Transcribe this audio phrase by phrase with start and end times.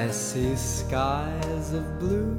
[0.00, 2.34] I see skies of blue,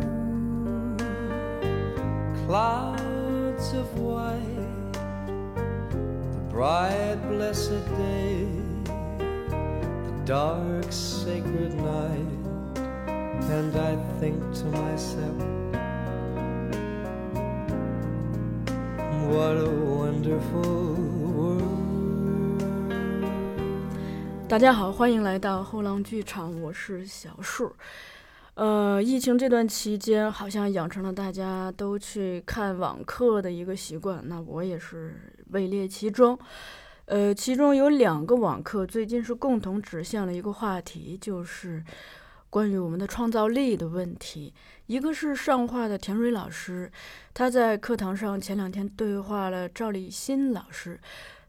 [2.48, 8.48] clouds of white, the bright blessed day,
[8.88, 12.34] the dark sacred night,
[13.52, 15.38] and I think to myself,
[19.30, 21.21] what a wonderful
[24.52, 27.74] 大家好，欢迎来到后浪剧场，我是小树。
[28.56, 35.16] 呃，疫情这段期间，好像养成了大家都去看网课的一个习惯，那我也是
[35.52, 36.38] 位列其中。
[37.06, 41.82] 呃，其中有两个网课最近是共同指向了一个话题，就是
[42.50, 44.54] 关于我们的创造力的问题。
[44.86, 46.92] 一个是上画的田蕊老师，
[47.34, 51.00] 他在课堂上前两天对话了赵立新老师。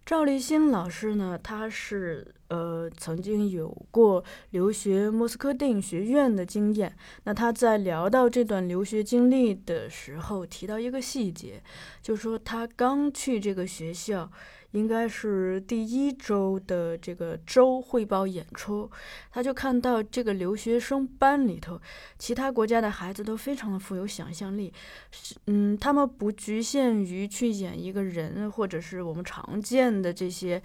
[0.05, 6.95] 赵立新老师呢，他是呃曾经有过留学莫斯科电影学院的经验。
[7.25, 11.63] 那他在聊到这段留学经历的时候，提到一个细节，
[12.03, 14.31] 就说他刚去这个学校。
[14.73, 18.91] 应该是第一周的这个周汇报演出，
[19.31, 21.81] 他就看到这个留学生班里头，
[22.19, 24.73] 其他国家的孩子都非常的富有想象力，
[25.11, 30.63] 是嗯，他们不局限于去演一个人，或者是我们常见的这些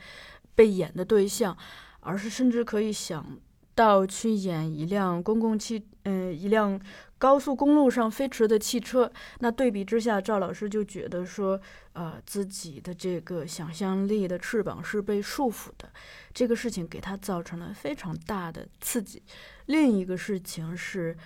[0.56, 1.56] 被演的对象，
[2.00, 3.38] 而是甚至可以想
[3.76, 6.80] 到去演一辆公共汽，嗯，一辆。
[7.20, 11.60] 高速公路上飞驰的汽车，那对比之下，赵老师就觉得说，
[11.94, 15.92] 呃，自己的这个想象力的翅膀是被束缚的，
[16.32, 19.24] 这个事情给他造成了非常大的刺激。
[19.66, 21.18] 另一个事情是，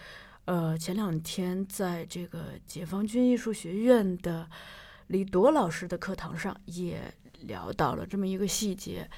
[0.45, 4.49] 呃，前两天在这个解放军艺术学院的
[5.07, 7.01] 李铎老师的课堂上，也
[7.41, 9.09] 聊到了这么一个细节。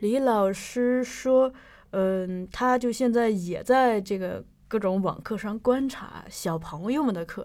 [0.00, 1.50] 李老师说，
[1.92, 4.44] 嗯，他就现在也在这个。
[4.70, 7.44] 各种网课上观察小朋友们的课，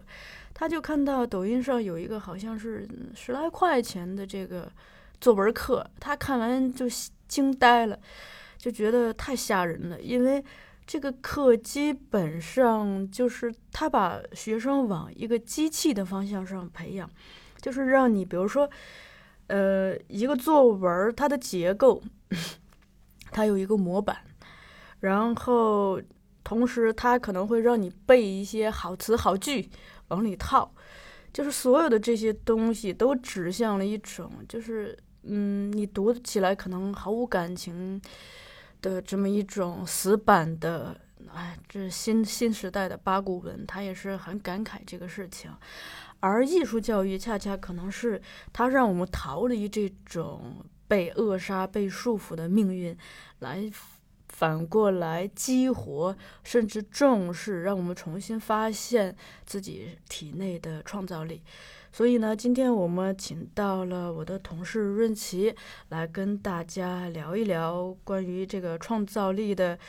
[0.53, 4.71] 他就看到抖音上有一个好像是十来块钱的这个
[5.19, 6.85] 作文课，他看完就
[7.27, 7.99] 惊呆了，
[8.59, 9.99] 就觉得太吓人了。
[9.99, 10.45] 因为
[10.85, 17.09] 这个课基本上就是他把学生往一个机器的方向上培养，
[17.59, 18.69] 就是让你比如说，
[19.47, 22.03] 呃，一个作文它的结构，
[23.33, 24.15] 它有一个模板，
[24.99, 25.99] 然后。
[26.45, 29.67] 同时，它可能会让你背一些好词好句
[30.09, 30.71] 往里套，
[31.33, 37.99] 就是所有的这些东西都指向了一种，就是嗯，你读起来可能毫无感情
[38.79, 40.95] 的这么一种死板的，
[41.33, 45.51] 哎，这新新时代的八股文，他也是很感慨这个事情。
[46.19, 48.21] 而艺术教育恰恰可能是
[48.53, 52.95] 它让我们逃离这种被扼杀、被束缚的命运，
[53.39, 53.67] 来。
[54.37, 56.13] 反过来激活，
[56.43, 59.15] 甚至重视，让我们重新发现
[59.45, 61.41] 自己体内的创造力。
[61.89, 65.55] 所以呢，今天我们请到了我的同事润琪
[65.87, 69.79] 来跟大家聊一聊关于这个创造力的，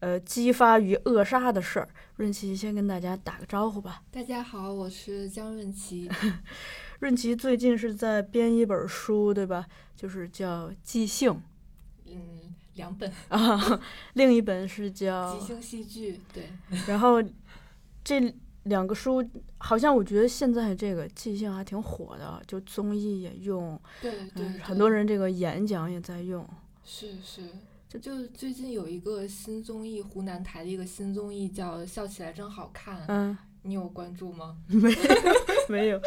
[0.00, 1.88] 呃，激发与扼杀的事儿。
[2.16, 4.02] 润琪先跟大家打个招呼吧。
[4.10, 6.10] 大家好，我是江润琪。
[6.98, 9.66] 润琪最近是在编一本书，对吧？
[9.94, 11.30] 就是叫《即兴》。
[12.06, 12.51] 嗯。
[12.74, 13.80] 两本啊，
[14.14, 16.50] 另一本是叫《即兴戏剧》，对。
[16.86, 17.22] 然后
[18.04, 18.34] 这
[18.64, 19.22] 两个书，
[19.58, 26.48] 好像我觉得现在这个即兴还挺火的，就综艺也用，对对，很多人这个演讲也在用。
[26.84, 27.48] 是是，
[27.88, 34.56] 就就最近有一个新综艺，湖南台的一个新综艺叫《笑起来真好看》，嗯，你有关注吗？
[34.68, 34.98] 没有
[35.68, 35.98] 没有。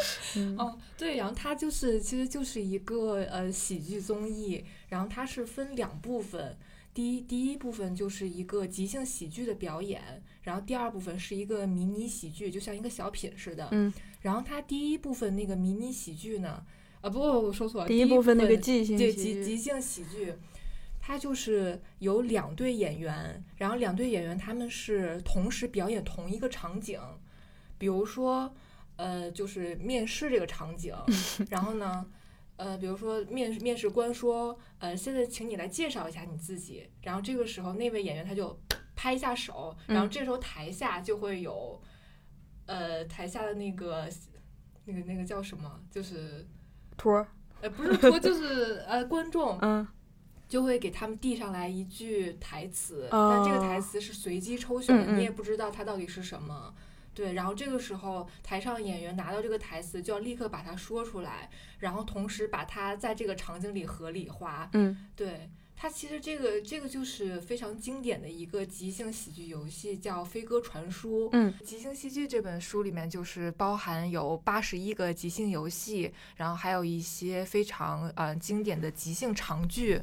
[0.58, 4.64] 哦，对，然后它就是其实就是一个呃喜剧综艺。
[4.88, 6.56] 然后它是分两部分，
[6.94, 13.68] 第一第一部分就是一个即兴喜剧的表演，然后第二部分是一个迷你喜剧，就像一个小品似的。
[13.72, 13.92] 嗯。
[14.20, 16.62] 然后它第一部分那个迷你喜剧呢，
[17.00, 17.88] 啊不，我说错了。
[17.88, 20.32] 第一部分那个即兴对即即兴喜剧，
[21.00, 27.00] 它就是有两对演员，然后两对演员他们是同时表演同一个场景，
[27.78, 28.54] 比如说
[28.96, 30.94] 呃就是面试这个场景，
[31.50, 32.06] 然后呢。
[32.58, 36.88] 呃，比如说面面试官说，呃，现在请你来介绍一下你自己。
[37.02, 38.58] 然后这个时候，那位演员他就
[38.94, 41.78] 拍一下手，然后这时候台下就会有，
[42.64, 44.08] 呃，台下的那个
[44.86, 46.48] 那个那个叫什么，就是
[46.96, 47.26] 托，
[47.60, 49.86] 呃，不是托，就是呃，观众， 嗯，
[50.48, 56.74] 就会给他们递上来一句台词，但这个台词是随机抽选的，你也不知道它到底是什么。
[57.16, 61.48] 对，然后这个时候台上演员拿到这个台词，就要立刻把它说出来，
[61.78, 64.68] 然后同时把它在这个场景里合理化。
[64.74, 71.24] 嗯，对，它其实这个这个就是非常经典的一个即兴喜剧游戏，叫《飞鸽传书》。
[71.32, 79.98] 嗯，即兴戏剧这本书里面就是包含有八十一个即兴游戏，然后还有一些非常呃经典的即兴长剧，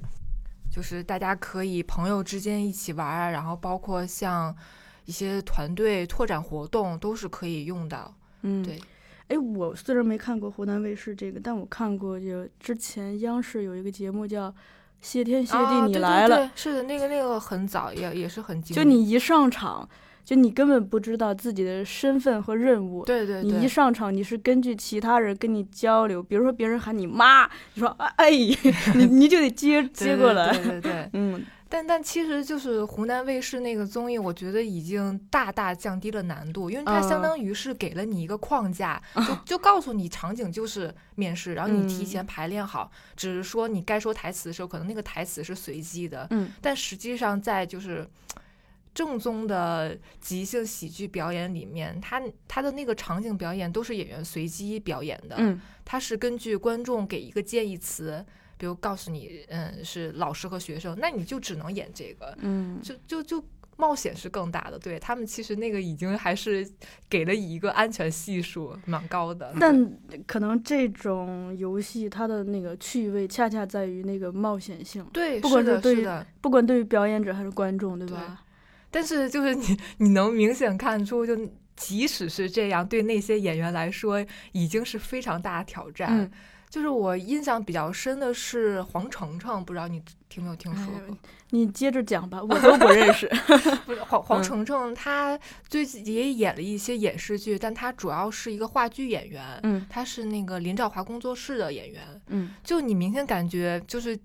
[0.72, 4.56] 就是大家可以朋友之间一起玩儿，然后包括像
[5.06, 8.12] 一些团队拓展活动都是可以用的。
[8.42, 8.80] 嗯，对。
[9.30, 14.50] 哎，我虽然没看过湖南卫视这个，但我看过，就之前央视有一个节目叫
[15.00, 19.88] 《谢天谢地你来了》对对是的，那个那个很早，也也是很经就你一上场，
[20.26, 23.06] 就你根本不知道自己的身份和任务。
[23.06, 27.46] 对对对，你一上场，你是根据其他人跟你交流，比如说别人喊你妈，
[27.76, 28.30] 你说哎，
[28.96, 30.52] 你你就得接接过来。
[30.52, 37.24] 对对对对 嗯，但但其实就是湖南卫视那个综艺，我觉得已经大大降低了难度，因为它相嗯。
[37.24, 42.06] 当于是给了你一个框架， 就就告诉你场景就是面试，然后你提嗯。
[42.06, 46.52] 前排练好，只是说你该说台词的时候，可能那个台词是随机的，嗯。
[46.62, 48.08] 但实际上在就是。
[48.96, 55.60] 正宗的即兴喜剧表演里面，它它的那个场景表演都是演员随机表演的，嗯。
[55.84, 58.24] 它是根据观众给一个建议词，
[58.58, 63.44] 比如告诉你，嗯，是老师和学生，那你就只能演这个，嗯，就就就
[63.76, 64.78] 冒险是更大的。
[64.78, 66.68] 对他们其实那个已经还是
[67.10, 69.54] 给了一个安全系数蛮高的。
[69.60, 69.92] 但
[70.28, 76.08] 可能这种游戏它的那个趣味恰恰在于那个冒险性，对，不管是对。
[76.40, 78.44] 不管对于表演者还是观众，对对吧？
[78.92, 81.36] 但是就是你你能明显看出，就
[81.76, 86.10] 即使是这样，对那些演员来说已经是非常大的挑战。
[86.12, 86.32] 嗯，
[86.74, 91.16] 就是我印象比较深的是黄澄澄，不知道你听没有听说哎过？
[91.52, 93.28] 你接着讲吧，我都不认识。
[93.86, 99.60] 不是黄黄嗯澄澄，他最近也演了一些影视剧，但他主要是一个话剧演员。
[99.62, 104.18] 嗯他是那个林兆华工作室的演员，嗯就你明显感觉就是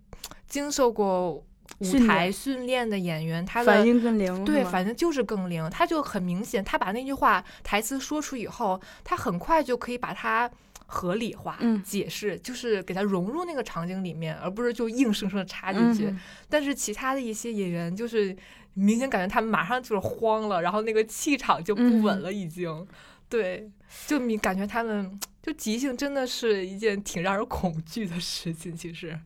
[0.48, 5.68] 经受过舞台训练的演员，他的反应更灵，对，反正就是更灵。
[5.68, 10.50] 他就很明显，他把那句话台词说出以后，他很快就可以把它
[10.90, 16.06] 合理化、嗯解释，就是给它融入那个场景里面，而不是就硬生生的插进去。
[16.06, 16.18] 嗯
[16.48, 18.34] 但是其他的一些演员，就是
[18.72, 22.86] 明显感觉他们马上就是慌了，然后那个气场就不稳嗯了，已经。
[23.28, 23.70] 对，
[24.06, 29.18] 就你感觉他们就即兴真的是一件挺让人恐惧的事情，其实。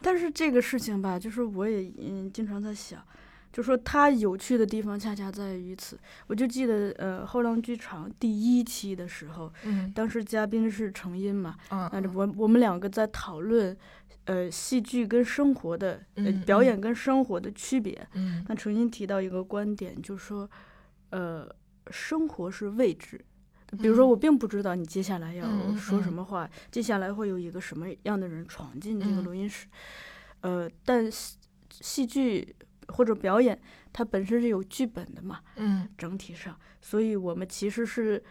[0.00, 3.04] 但是这个事情吧，就是我也嗯经常在想，
[3.52, 5.98] 就说它有趣的地方恰恰在于此。
[6.26, 13.76] 我就记得呃后浪剧场第一期的时候，嗯当时嘉宾是程音嘛，嗯那我我们两个在讨论
[14.24, 16.00] 呃戏剧跟生活的
[16.46, 18.06] 表嗯演跟生活的区别。
[18.14, 20.48] 嗯那程音提到一个观点，就说
[21.10, 21.48] 呃
[21.90, 23.20] 生活是未知。
[23.78, 25.46] 比如说，嗯我并不知道你接下来要
[25.76, 29.66] 说什嗯么话，接下来会有一个什么样的人闯进这个嗯录音室，
[30.42, 31.38] 呃，但戏
[31.70, 32.54] 戏剧
[32.92, 33.60] 或者表演
[33.92, 38.22] 它本身是有剧本的嘛，嗯整体上，所以我们其实是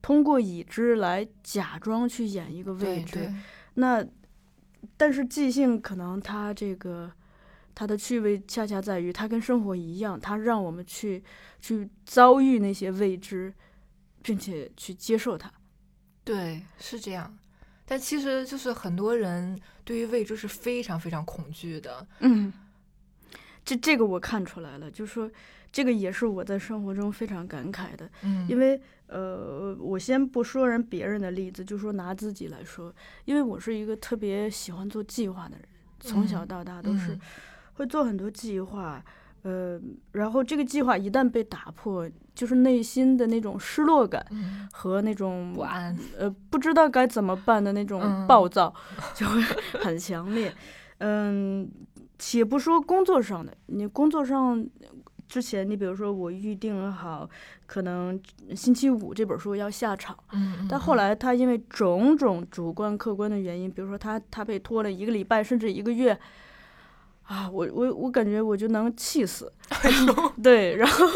[0.00, 3.14] 通过已知来假装去演一个未知。
[3.14, 3.34] 对对
[3.74, 4.06] 那
[4.96, 7.10] 但是即兴可能它这个
[7.74, 11.22] 它的趣味恰恰在于它跟生活一样，它让我们去
[11.60, 13.52] 去遭遇那些未知，
[14.22, 15.50] 并且去接受它。
[16.22, 17.36] 对，是这样。
[17.86, 22.06] 但其实就是很多人对于未知是非常非常恐惧的。
[22.20, 22.52] 嗯，
[23.64, 25.30] 这这个我看出来了，就说
[25.72, 32.94] 这个也是我在生活中非常感慨的，嗯，因为呃，我先不说人别人的例子，就说拿自己来说，
[33.24, 35.64] 因为我是一个特别喜欢做计划的人，
[36.00, 37.20] 从小嗯到大都是嗯
[37.74, 39.02] 会做很多计划，
[39.42, 39.80] 呃，
[40.12, 45.96] 然后这个计划一旦被打破，就是内心的那种失落感嗯和那种不安。
[46.16, 48.72] 呃不知道该怎么办的那种嗯暴躁，
[49.14, 49.40] 就会
[49.80, 50.54] 很强烈。
[50.98, 51.68] 嗯，
[52.18, 54.66] 且不说工作上的，你工作上
[55.26, 57.28] 之前，你比如说我预定好，
[57.66, 58.20] 可能
[58.54, 66.16] 星期五这本书要下场，嗯，但后来他因为种种主观客观的原因，比如说他他被拖了一个礼拜甚至一个月，
[67.24, 69.52] 啊，我我我感觉我就能气死。
[70.42, 71.06] 对，然后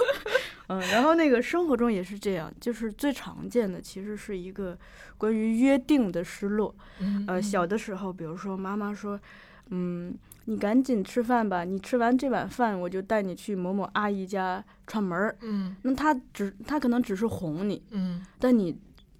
[0.69, 4.77] 嗯，然后那个生活中也是这样，就是最常见的其实是一个
[5.17, 6.75] 关于约定的失落。
[7.01, 9.21] 嗯呃，小的时候，比如说妈妈说，
[9.71, 10.15] 嗯，
[10.47, 15.37] 你赶紧吃饭吧，你吃完这碗饭，我就带你去某某阿姨家串门儿。
[15.43, 18.73] 嗯那他只他可能只是哄你，嗯，但你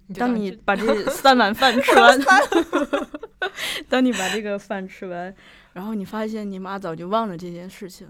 [0.09, 2.19] 就当你把这 三碗饭吃完，
[3.87, 5.33] 当你把这个饭吃完，
[5.73, 8.07] 然后你发现你妈早就忘了这件事情，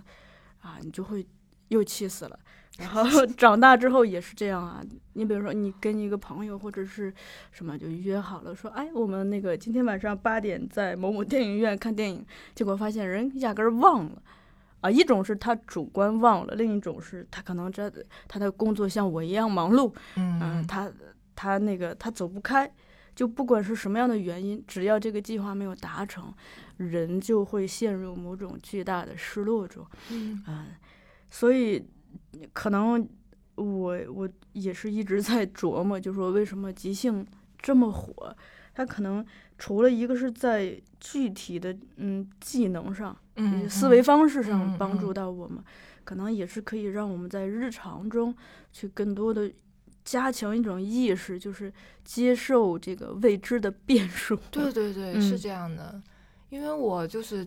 [0.62, 1.26] 啊，你就会
[1.70, 2.40] 又气死了。
[2.80, 4.82] 然后 长大之后也是这样啊，
[5.14, 7.14] 你比如说你跟一个朋友或者是
[7.52, 14.22] 什么就约好了，说哎，我们那个今天晚上八点在某某电影院看电影，结果发现人压根儿忘了，
[14.82, 17.92] 啊，一种是他主观忘了，另一种是他可能这
[18.28, 20.90] 他的工作像我一样忙碌，嗯、嗯他
[21.36, 22.72] 他那个他走不开，
[23.14, 26.34] 就不管是什么样的原因，只要这个计划没有达成，
[26.78, 29.86] 人就会陷入某种巨大的失落中。
[30.12, 30.42] 嗯。
[30.48, 30.68] 嗯，
[31.30, 31.86] 所以
[32.54, 33.08] 可能
[33.56, 37.26] 我我也是一直在琢磨，就说为什么即兴
[37.58, 38.36] 这么火？
[38.74, 39.26] 它可能
[39.58, 45.62] 除了一个是在具体的嗯技能上、嗯思维方式上嗯帮助嗯到我们，
[46.06, 48.34] 可能也是可以让我们在日常中
[48.72, 49.52] 去更多的
[50.06, 51.74] 加强一种意识，就是
[52.06, 54.38] 接受这个未知的变数。
[54.50, 56.02] 对对对，嗯是这样的，
[56.50, 57.46] 因为我就是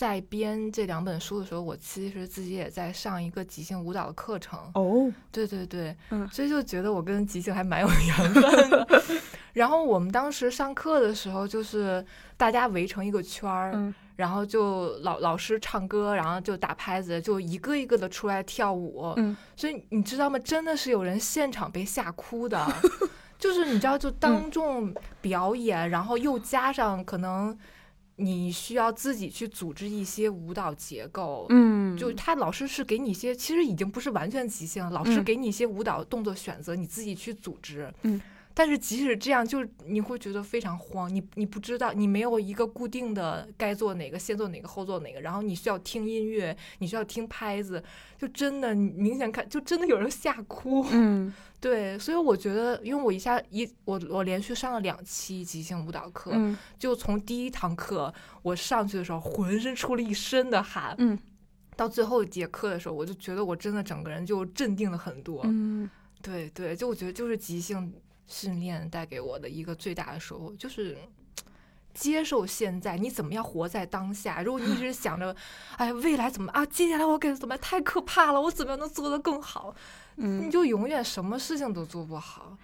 [0.00, 4.58] 在编这两本书的时候，我其实自己也在上一个即兴舞蹈的课程。
[4.72, 8.88] 哦，对对对，嗯所以就觉得我跟即兴还蛮有缘分的。
[9.52, 12.02] 然后我们当时上课的时候，就是
[12.38, 19.12] 大家围成一个圈儿，嗯然后就老老师唱歌，然后就打拍子，就一个一个的出来跳舞。
[19.18, 20.38] 嗯所以你知道吗？
[20.38, 22.66] 真的是有人现场被吓哭的，
[23.38, 27.54] 就是你知道，就当众表演，然后又加上可能
[28.20, 31.46] 你需要自己去组织一些舞蹈结构。
[31.48, 37.92] 嗯，就他老师是给你一些，其实已经不是完全即兴了，老师嗯给你一些舞蹈动作选择，你自己去组织。
[38.02, 38.20] 嗯，
[38.60, 47.82] 但是即使这样，就你会觉得非常慌，你你不知道，你没有一个固定的该做哪个，先做哪个，后做哪个，然后你需要听音乐，你需要听拍子，
[48.18, 50.84] 就真的你明显看，就真的有人吓哭。
[50.92, 58.12] 嗯 对，所以我觉得，因为我一下一我我连续上了两期即兴舞蹈课，嗯就从第一堂课
[58.42, 61.18] 我上去的时候，浑身出了一身的汗，嗯
[61.76, 65.40] 到最后一节课的时候，我就觉得我真的整个人就镇定了很多。
[65.44, 65.88] 嗯
[66.20, 67.90] 对对，就我觉得就是即兴
[68.30, 70.96] 训练带给我的一个最大的收获，就是
[71.92, 74.40] 接受现在，你怎么样活在当下。
[74.42, 75.34] 如果你一直想着，
[75.76, 79.74] 哎，未来怎么啊，接下来我该怎么办，太可怕了，我怎么样能做得更好，
[80.16, 82.56] 嗯你就永远什么事情都做不好。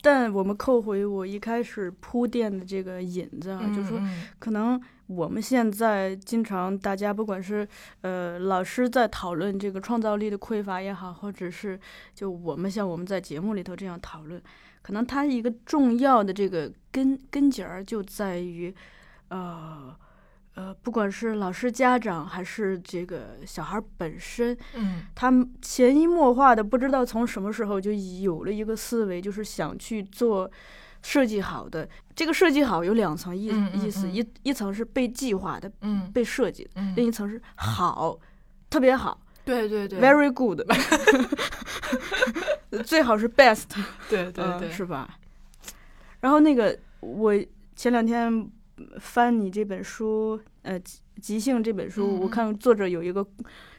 [0.00, 7.66] 但我们扣回我一开始铺垫的这个引子啊，就是说，嗯可能我们现在经常大家不管是
[8.02, 11.78] 呃老师在讨论这个创造力的匮乏也好，或者是
[12.14, 14.40] 就我们像我们在节目里头这样讨论，
[14.88, 18.74] 可能它一个重要的这个根根结儿就在于，
[19.28, 19.94] 呃。
[20.54, 30.50] 呃，不管是老师、家长还是这个小孩儿本身，嗯他们潜移默化的不知道从什么时候就有了一个思维，就是想去做
[31.00, 31.88] 设计好的。
[32.12, 38.18] 这个设计好有两层意嗯嗯意思，嗯一一层是被计划的、嗯被设计的，嗯，另一层是好，
[38.68, 40.60] 特别好对对对，very good，
[42.84, 43.64] 最好是 best，
[44.10, 45.08] 对对对，呃是吧？
[46.20, 47.32] 然后那个我
[47.74, 48.46] 前两天
[49.00, 53.26] 翻你这本书，呃，即即兴这本书，我看作者有一个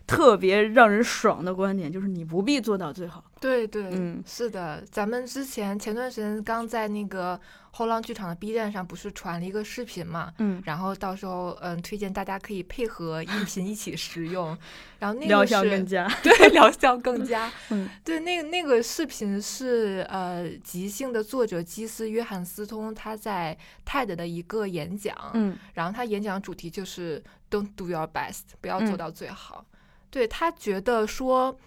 [0.09, 3.23] 特别让人爽的观点，就是你不必做到最好。
[3.39, 4.23] 对对，嗯。
[4.25, 7.39] 是的，咱们之前前段时间刚在那个
[7.69, 14.57] 后浪剧场的 B 站上不是传了一个视频嘛，嗯，然后到时候嗯推荐大家可以配合音频一起使用，
[14.97, 16.07] 然后那疗个是效更佳。
[16.23, 17.87] 对疗效更佳， 嗯。
[18.03, 25.55] 对那个那个视频是呃即兴的作者基斯约翰斯通他在 TED 的一个演讲，嗯。
[25.75, 28.97] 然后他演讲主题就是 "Don't do your best"，不要做嗯。
[28.97, 29.63] 到最好。
[30.09, 31.57] 对他觉得说，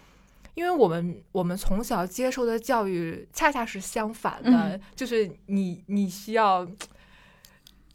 [0.53, 6.67] 因为我们我们从小接受的教育恰恰是相反的，嗯就是你你需要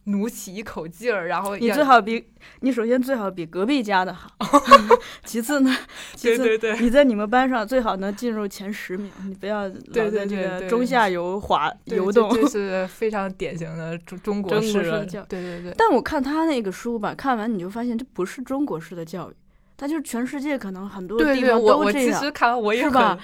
[0.05, 2.25] 努起一口劲儿，然后你最好比
[2.61, 4.35] 你首先最好比隔壁家的好，
[5.23, 5.77] 其次呢，
[6.15, 12.33] 其次对对对你在你们班上最好能进入前十名，你不要老在这对对个中下游滑对游动。
[12.35, 15.75] 这 这是非常典型的中中国式式的教育对对对。
[15.77, 19.35] 但我看他那个书吧，看完你就发现这不是中国式的教育，
[19.79, 22.21] 它就是全世界可能很多地方我我都这样。
[22.21, 23.19] 其实看完我也很是吧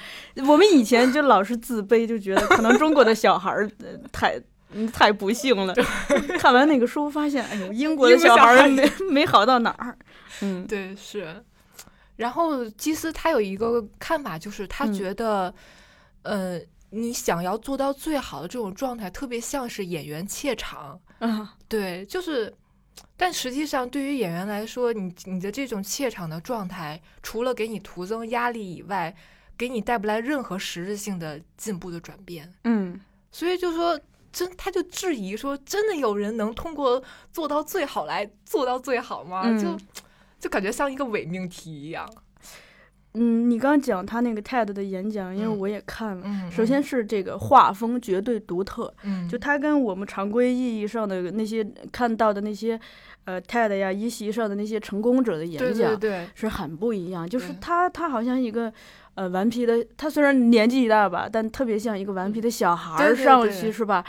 [0.46, 4.40] 我们以前就老是自卑，就觉得可能中国的小孩儿呃太
[4.72, 5.74] 嗯太不幸了。
[6.38, 9.98] 看完那个书，发现哎呦，英国的小孩儿没没好到哪儿。
[10.40, 11.44] 嗯对，是。
[12.16, 15.52] 然后基斯他有一个看法，就是他嗯觉得，
[16.22, 21.00] 呃，你想要做到最好的这种状态，特别像是演员怯场。
[21.18, 22.52] 啊对，就是，
[23.16, 29.14] 但实际上对于演员来说，你你的这种怯场的状态，除了给你徒增压力以外，
[29.56, 32.52] 给你带不来任何实质性的进步的转变。
[32.64, 34.00] 嗯所以就说。
[34.36, 39.78] 真，他就质疑说：“真的有人能通过做到最好来做到最好吗？”嗯就
[40.40, 42.04] 就感觉像一个伪命题一样。
[43.16, 46.22] 嗯，你刚讲他那个 TED 的演讲，因为嗯我也看了。
[46.24, 52.78] 嗯，首先是这个画风绝对独特，嗯，就他跟我们常规意义上的那些看到的那些，
[53.24, 57.28] 呃 TED 呀一席上的那些成功者的演讲对对，是很不一样。
[57.28, 58.72] 就是他他好像一个
[59.14, 64.04] 呃顽皮的，他虽然年纪一大吧，但特别像一个顽皮的小孩上对去是吧？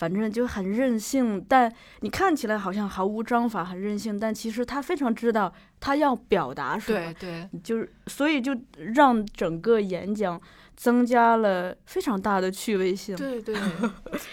[0.00, 8.58] 反正就很任性，但你看起来好像毫无章法，很任性，但其实他非常知道他要表达什么对，对，就是所以就
[8.94, 10.40] 让整个演讲
[10.74, 13.14] 增加了非常大的趣味性。
[13.14, 13.54] 对对，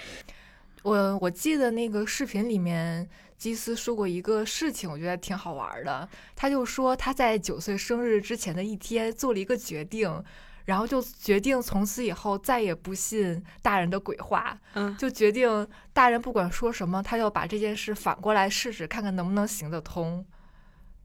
[0.83, 3.05] 我我记得那个视频里面，
[3.37, 6.07] 基斯说过一个事情，我觉得挺好玩儿的。
[6.33, 10.23] 他就说他在九岁生日之前的一天做了一个决定，
[10.67, 20.25] 然后就决定从此以后再也不信大人的鬼话，嗯就决定大人不管说什么，他要把这件事反过来试试，看看能不能行得通。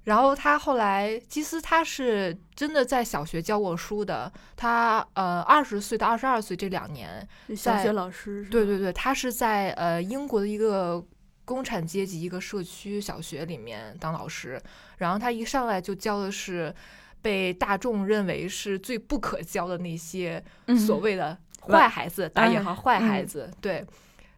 [0.03, 11.01] 然后他后来，基斯他是真的在小学教过书的，他呃二十岁到二十二岁这两年，小学老师对对对，他是在呃英国的一个
[11.45, 14.61] 工产阶级一个社区小学里面当老师，
[14.99, 16.75] 然后他一上来就教的是
[17.23, 23.87] 被大众认为是最不可教的那些嗯所谓的坏孩子，打引哎号坏孩嗯子，对。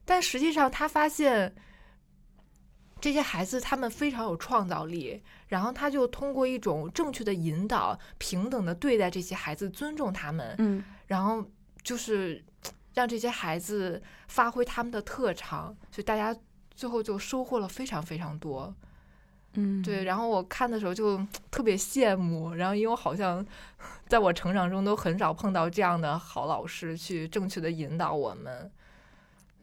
[0.04, 1.52] 但实际上他发现。
[3.00, 11.44] 这些孩子他们非常有创造力，然后他就通过一种正确的引导，平等的对待这些孩子，尊重他们，嗯然后
[11.82, 12.42] 就是
[12.94, 16.34] 让这些孩子发挥他们的特长，所以大家
[16.74, 18.74] 最后就收获了非常非常多。
[19.54, 21.18] 嗯，对，然后我看的时候就
[21.50, 23.44] 特别羡慕，然后因为我好像
[24.08, 28.70] 在我成长中都很少碰到这样的好老师去正确的引导我们。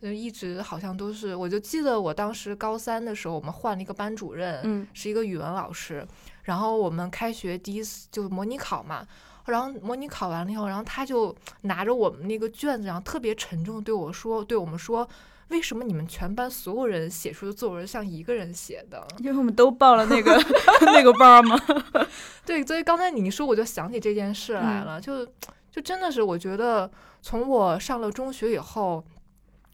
[0.02, 6.04] 就一直好像都是，我就记得我当时高三的时候，我们换了一个班主任，嗯是一个语文老师。
[6.42, 9.06] 然后我们开学第一次就是模拟考嘛，
[9.46, 15.08] 然后模拟考完了以后，然后他就 拿着我们那个卷子，然后特别沉重对我说，对我们说，
[15.52, 19.06] 为什么你们全班所有人写出的作文像一个人写的？
[19.20, 20.36] 因为我们都报了那个
[20.82, 21.56] 那个班儿嘛。
[22.44, 25.26] 对，所以刚才你一说，我就想起这件事来嗯了，就
[25.70, 26.90] 就真的是，我觉得
[27.22, 29.04] 从我上了中学以后，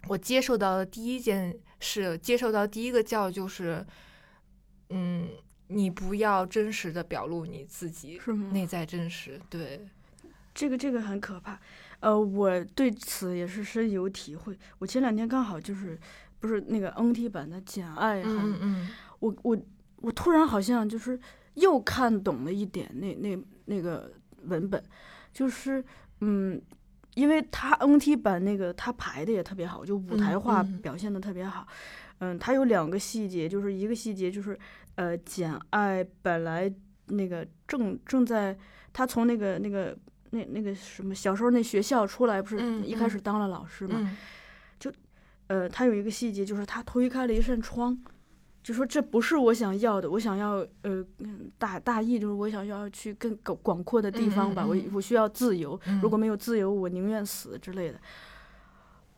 [0.10, 3.86] 我接受到的第一件事，接受到第一个教育就是，
[4.90, 5.30] 嗯，
[5.68, 8.50] 你不要真实的表露你自己是吗？
[8.52, 9.88] 内在真实，对，
[10.54, 11.60] 这个这个很可怕，
[12.00, 14.58] 呃，我对此也是深有体会。
[14.80, 16.00] 我前两天刚好就是
[16.40, 19.58] 不是那个 NT 版的《简爱》很，嗯嗯我我
[19.98, 21.20] 我突然好像就是
[21.56, 24.12] 又看懂了一点那那那个
[24.44, 24.82] 文本，
[25.34, 25.84] 就是
[26.22, 26.62] 嗯，
[27.16, 31.68] 因为他 NT 版那个他排的也特别好，就舞台嗯化嗯表现的特别好。
[32.20, 34.58] 嗯，它有两个细节，就是一个细节就是
[34.96, 36.72] 呃，简爱本来
[37.10, 38.58] 那个正正在
[38.92, 39.96] 他从那个那个
[40.32, 43.96] 那那个什么小时候那学校出来，不是嗯一开始嗯当了老师嘛？
[43.98, 44.18] 嗯
[45.48, 47.98] 呃，他有一个细节，就是他推开了一扇窗，
[48.62, 57.98] 就说这不是我想要的，我想要呃，嗯大大意就是我想要去更广广阔的地方吧，我我需要自由，嗯，如果没有自由，我宁愿死之类的。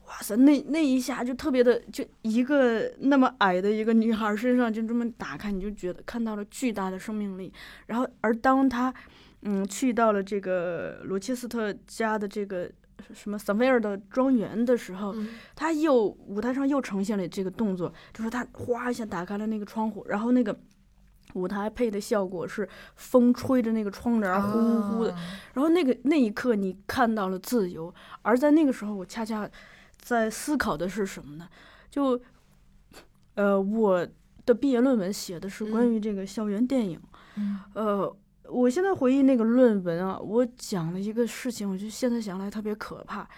[0.06, 7.52] 哇塞，那那一下就特别的，就一个那么矮的一个女孩身上就这么打开，你就觉得看到了巨大的生命力。
[7.86, 8.94] 然后，而当他
[9.42, 12.70] 嗯去到了这个罗切斯特家的这个
[13.14, 20.58] 什么萨菲尔的庄园的时候，嗯他又舞台上又呈现了这个动作，就是他哗一下打开了那个窗户，然后那个
[21.34, 25.18] 舞台配的效果是风吹着那个窗帘儿呼呼呼的，啊
[25.54, 29.48] 然后那个那一刻你看到了自由，而在那个时候我恰恰
[29.96, 31.48] 在思考的是什么呢？
[31.88, 32.20] 就
[33.34, 34.06] 呃我
[34.44, 37.00] 的毕业论文写的是关嗯于这个校园电影，
[37.36, 38.16] 嗯呃，
[38.50, 43.28] 我现在回忆那个论文啊，我讲了一个事情，我就现在想来特别可怕，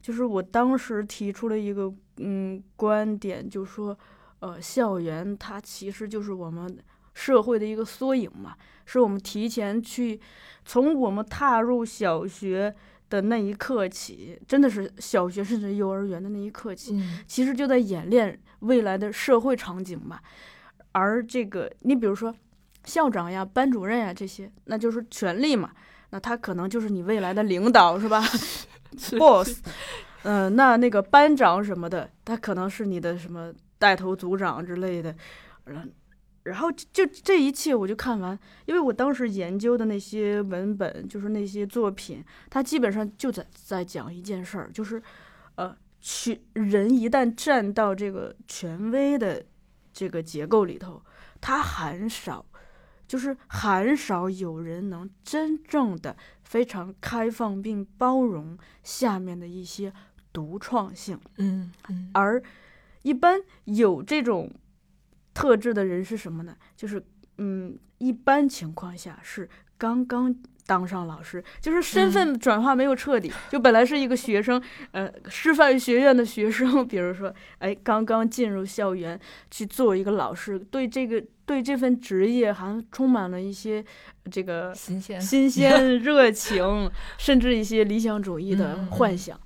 [0.00, 3.96] 就是我当时提出了一个嗯观点，就说
[4.40, 6.78] 呃，校园它其实就是我们
[7.14, 8.54] 社会的一个缩影嘛，
[8.86, 10.20] 是我们提前去
[10.64, 12.74] 从我们踏入小学
[13.08, 20.20] 的那一刻起，真的是小学甚至幼儿园的那一刻起，嗯其实就在演练未来的社会场景嘛。
[20.92, 22.34] 而这个，你比如说
[22.84, 25.70] 校长呀、班主任呀这些，那就是权力嘛。
[26.10, 28.22] 那他可能就是你未来的领导，是吧？
[29.18, 29.60] boss。
[30.22, 35.14] 嗯、那那个班长什么的，他可能是你的什么带头组长之类的。
[35.64, 35.88] 然
[36.42, 45.02] 然后就就这一切我就看完，因为我当时研究的那些文本，就是那些作品，它基本上就在在讲一件事儿，就是
[45.54, 49.44] 呃，去人一旦站到这个权威的
[49.92, 51.02] 这个结构里头，
[51.40, 52.44] 他很少，
[53.10, 59.92] 就是很少有人能真正的非常开放并包容下面的一些
[60.32, 61.18] 独创性。
[61.38, 62.40] 嗯嗯而
[63.02, 64.48] 一般有这种
[65.34, 66.56] 特质的人是什么呢？
[66.76, 67.04] 就是
[67.38, 70.32] 嗯，一般情况下是刚刚
[70.66, 79.18] 当上老师，就是身份转化没有彻底，就本来是一个学生，呃，师范学院的学生，比如说，哎，刚刚进入校园
[79.50, 83.84] 去做一个老师，对这个对这份职业还充满了一些
[84.30, 89.38] 这个新鲜，新鲜 热情，甚至一些理想主义的幻想，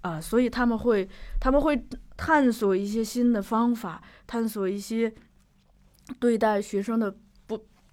[0.00, 1.06] 啊、所以他们会
[1.38, 1.84] 他们会
[2.16, 5.12] 探索一些新的方法，探索一些
[6.18, 7.18] 对待学生的不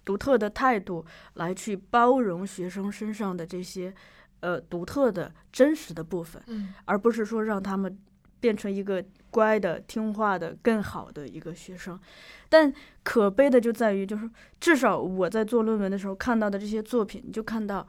[0.08, 3.94] 独特的态度，来去包容学生身上的这些
[4.40, 7.98] 呃独特的真实的部分，嗯而不是说让他们
[8.40, 12.00] 变成一个乖的、听话的、更好的一个学生。
[12.48, 17.86] 但可悲的就在于，就是至少我在做论文的时候看到的这些作品，你就看到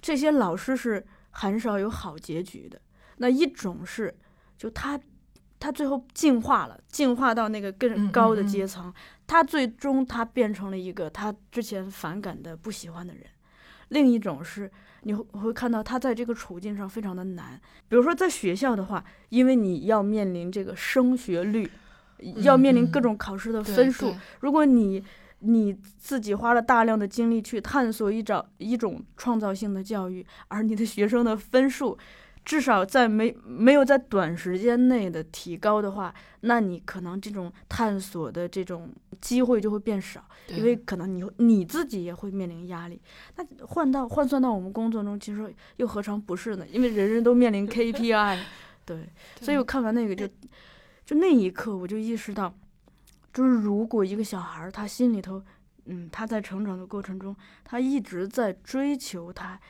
[0.00, 2.80] 这些老师是很少有好结局的。
[3.16, 4.14] 那一种是，
[4.56, 5.00] 就他
[5.60, 8.92] 他最后进化了，进化到那个嗯更嗯高的嗯阶层，
[9.26, 13.22] 他最终他变成了一个他之前反感的、不喜欢的人。
[13.90, 14.70] 另一种是，
[15.02, 17.60] 你会会看到他在这个处境上非常的难。
[17.88, 21.70] 比如说在学校的话，因为你要面临这个升学率，
[22.36, 25.04] 要面临各嗯种考试的分数，对如果你
[25.40, 31.98] 你自己花了大量的精力去探索一找一种创造性的教育，而你的学生的分数
[32.50, 43.00] 至少在没没有在短时间内的提高的话，那你可能这种探索的这种机会就会变少，因为可能你你自己也会面临压力。
[43.36, 46.66] 那换到换算到我们工作中，其实又何尝不是呢？
[46.68, 48.40] 因为人人都面临 KPI，
[48.84, 49.08] 对。
[49.40, 50.26] 所以我看完那个就，
[51.06, 52.52] 就那一刻我就意识到，
[53.32, 55.40] 就是如果一个小孩儿他心里头，
[55.84, 59.60] 嗯，他在成长的过程中，他一直在追求他，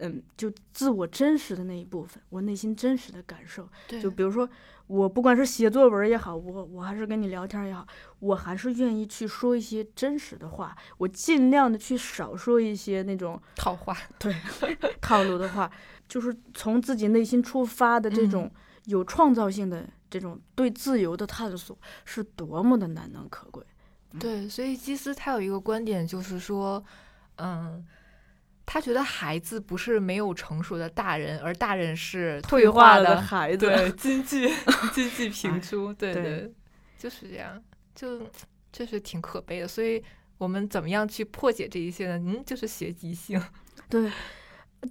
[0.00, 3.68] 嗯，就自我真实的那一部分，我内心真实的感受。
[3.86, 4.48] 对就比如说，
[4.86, 7.86] 我不管是写作文也好，我我还是跟你聊天也好，
[8.18, 14.34] 我还是愿意去说一些真实的话，我尽量的去少说一些那种套话，对
[15.00, 15.70] 套路的话，
[16.08, 18.50] 就是从自己内心出发的这种
[18.86, 23.64] 有创造性的这种对自由的探索，是多么的难能可贵。
[24.18, 26.82] 对，所以基斯他有一个观点，就是说，
[27.36, 27.86] 嗯，
[28.72, 34.48] 他觉得孩子不是没有成熟的大人，而大人是退化化的孩子， 对，经济
[34.92, 36.54] 经济评哎出，对对对，
[36.96, 37.60] 就是这样，
[37.96, 38.24] 就
[38.72, 39.66] 确实挺可悲的。
[39.66, 40.00] 所以
[40.38, 42.16] 我们怎么样去破解这一些呢？
[42.24, 43.42] 嗯，就是学即兴。
[43.90, 44.08] 对，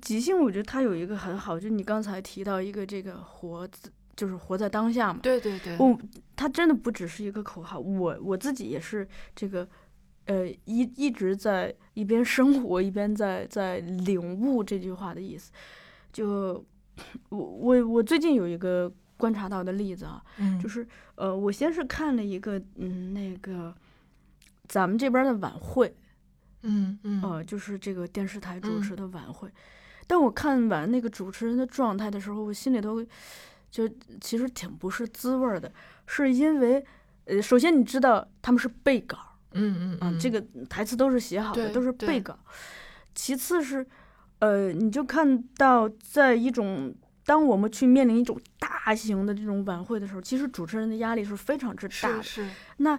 [0.01, 5.21] 即兴我觉得它有一个很好，就是你刚才提到一个这个活字，就是活在当下嘛。
[5.23, 5.97] 对对对，我
[6.35, 9.65] 它真的不只是一个口号，我我自己也是这个，
[10.29, 15.51] 呃，一一直在一边生活一边在在领悟这句话的意思。
[16.13, 16.63] 就
[17.29, 23.73] 我我我最近有一个观察到的例子啊，嗯，就是呃，我先是看了一个嗯那个
[24.67, 25.95] 咱们这边的晚会，
[26.61, 29.49] 嗯嗯呃，就是这个电视台主嗯持的晚会。
[30.05, 33.03] 但我看完那个主持人的状态的时候，我心里头
[33.71, 33.89] 就
[34.21, 35.71] 其实挺不是滋味儿的，
[36.05, 36.85] 是因为
[37.25, 39.17] 呃，首先你知道他们是背稿
[39.49, 42.37] 啊，嗯嗯嗯，这个台词都是写好的，都是背稿。
[43.15, 43.85] 其次是
[44.39, 46.93] 呃，你就看到在一种
[47.25, 52.45] 当我们去面临一种大型的这种晚会的时候，其实主持人的压力是非常之大的是。
[52.45, 52.97] 是，那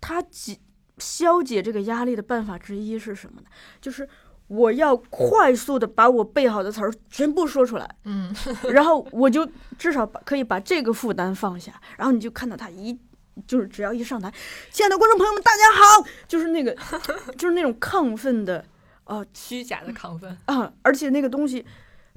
[0.00, 0.58] 他解
[0.98, 3.46] 消解这个压力的办法之一是什么呢？
[3.80, 4.06] 就是
[4.48, 8.34] 我要快速的把我背好的词儿全部说出来，嗯
[8.70, 12.98] 然后我就至少把可以把这个负担放下，然后你就看到他一。
[13.46, 14.32] 就是只要一上台，
[14.70, 16.76] 亲爱的观众朋友们，大家好，就是那个，
[17.36, 18.64] 就是那种亢奋的，
[19.04, 20.36] 呃虚假的亢奋。
[20.46, 21.64] 啊，而且那个东西，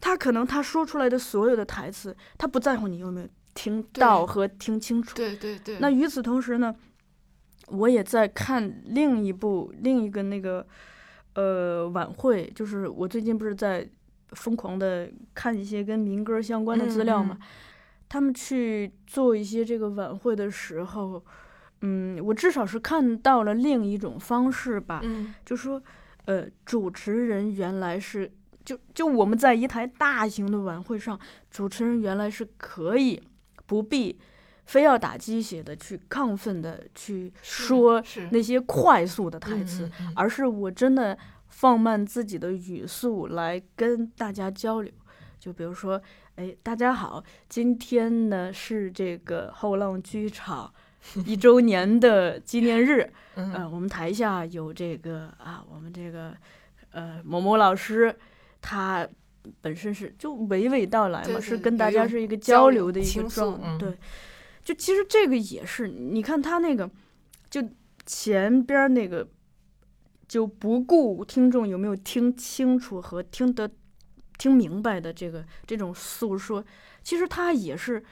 [0.01, 6.75] 他可能他说出来的所有的台词，他不在乎你有没有听到和听清楚，对对对，那与此同时呢，
[7.67, 10.67] 我也在看另一部另一个那个
[11.33, 13.87] 呃晚会，就是我最近不是在
[14.31, 17.47] 疯狂的看一些跟民歌相关的资料嘛，嗯
[18.15, 21.21] 他们去做一些这个晚会的时候，
[21.81, 25.83] 嗯，我至少是看到了另一种方式吧，嗯就说
[26.23, 28.31] 呃，主持人原来是。
[28.63, 31.19] 就就我们在一台大型的晚会上，
[31.51, 33.21] 主持人原来是可以
[33.67, 34.17] 不必
[34.65, 38.01] 非要打鸡血的去亢奋的去说
[38.31, 41.15] 那些快速的台词，而是我真的
[41.49, 44.91] 放慢自己的语速来跟大家交流。
[45.45, 46.01] 就比如说，
[46.37, 50.73] 哎，大家好，今天呢是这个后浪剧场
[51.23, 53.07] 一周年的纪念日。
[53.37, 56.35] 嗯呃，我们台下有这个啊，我们这个
[56.89, 58.17] 呃某某老师，
[58.59, 59.07] 他
[59.61, 63.95] 本身是就娓娓道来嘛，对对是跟大家是一个交流的一个状，嗯对。
[64.63, 66.89] 就其实这个也是，你看他那个，
[67.51, 67.61] 就
[68.03, 69.27] 前边儿那个
[70.27, 73.69] 就不顾听众有没有听清楚和听得
[74.37, 76.63] 听明白的这个这种诉说，
[77.03, 78.03] 其实他也是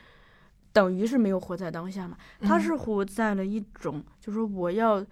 [0.71, 2.61] 等于是没有活在当下嘛，他嗯。
[2.61, 5.05] 是活在了一种，就是说我要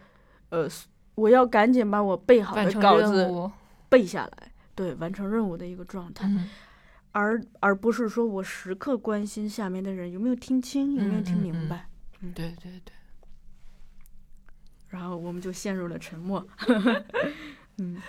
[0.49, 0.67] 呃
[1.15, 3.29] 我要赶紧把我背好的稿子，
[3.89, 6.25] 背下来，对，完成任务的一个状态。
[6.27, 6.49] 嗯。
[7.13, 11.41] 而而不是说我时刻关心下面的人有没有听清，有没有听嗯嗯嗯。
[11.41, 11.89] 明白，
[12.33, 12.93] 对对对，
[14.87, 16.47] 然后我们就陷入了沉默。
[17.79, 18.01] 嗯，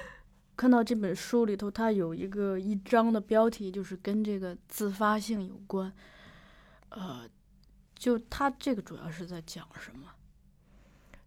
[0.63, 5.93] 看到这本书里头，它有一个一章的标题，就是跟这个自发性有关。
[6.91, 7.29] 呃，
[7.97, 10.07] 就它这个主要是在讲什么？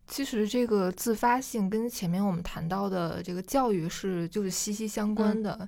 [0.07, 5.67] 其实这个自发性跟前面我们谈到的这个教育是就是息息相关的，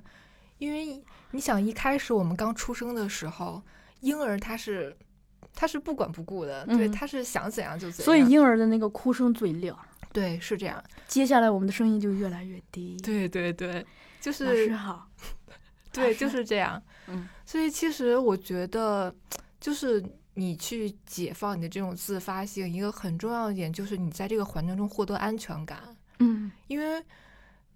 [0.56, 3.62] 因为你想一开始我们刚出生的时候，
[4.00, 4.96] 婴儿他是
[5.52, 6.90] 他是不管不顾的，对，嗯。
[6.92, 9.78] 他是想怎样就怎样，所以婴儿的那个哭声最亮，
[10.18, 13.84] 对是这样，接下来我们的声音就越来越低。，对对对，
[14.20, 15.08] 就老是师好。
[15.92, 16.82] 对，就是 这样。
[17.06, 19.14] 嗯，所以其实我觉得，
[19.60, 20.04] 就是
[20.34, 25.78] 你去解放你的这种自发性，一个很重要的点就是你在这个环境中获得安全感。
[26.20, 27.02] 嗯因为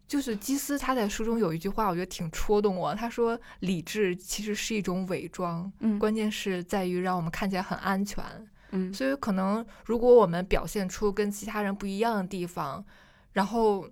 [0.08, 2.94] 就是基斯他在书中有一句话，我觉得挺戳动我。
[2.94, 8.22] 他说：“理智其实是一种伪装，嗯关键是在于让我们看起来很安全。
[8.72, 12.84] 嗯所以可能如果我们表现出跟其他人不一样的地方，
[13.32, 13.88] 然后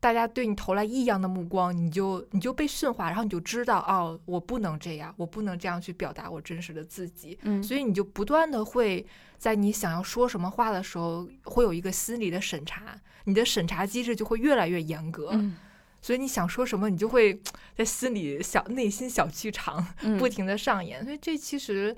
[0.00, 7.36] 大家对你投来异样的目光，你就你就被驯化，然后你就知道哦，我不能这样，我不能这样去表达我真实的自己。
[7.42, 9.04] 嗯，所以你就不断的会
[9.38, 15.30] 在你想要说什么话的时候，会有一个心理的审查，你的审查机制就会越来越严格。
[15.32, 15.56] 嗯
[16.00, 17.42] 所以你想说什么，你就会
[17.74, 21.04] 在心里小内心小剧场嗯不停的上演。
[21.04, 21.94] 所以这其实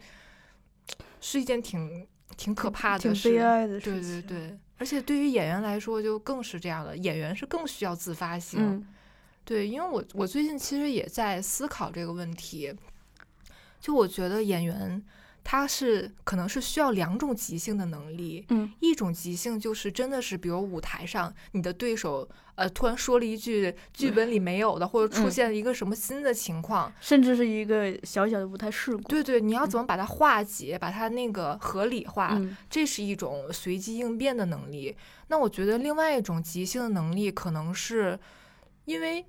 [1.21, 3.33] 是一件挺挺可怕的挺。
[3.33, 4.23] 悲哀的对事情。
[4.23, 8.61] 对对，而且对于演员来说就更是这样了，演员是更需要自发性。
[8.61, 8.87] 嗯
[9.43, 12.73] 对，因为我我最近其实也在思考这个问题，
[13.81, 15.03] 就我觉得演员
[15.51, 29.03] 他是可能是需要两种即兴的能力，嗯一种即兴就是真的是，比如舞台上你的对手呃突然说了一句剧本里没有的，或者出嗯现了一个什么新的情况，甚至是一个小小的舞台事故。
[29.09, 34.97] 对对，你要怎么把它化解，把它那个合理化，嗯这是一种随机应变的能力。
[35.27, 38.17] 那我觉得另外一种即兴的能力，可能是
[38.85, 39.27] 因为，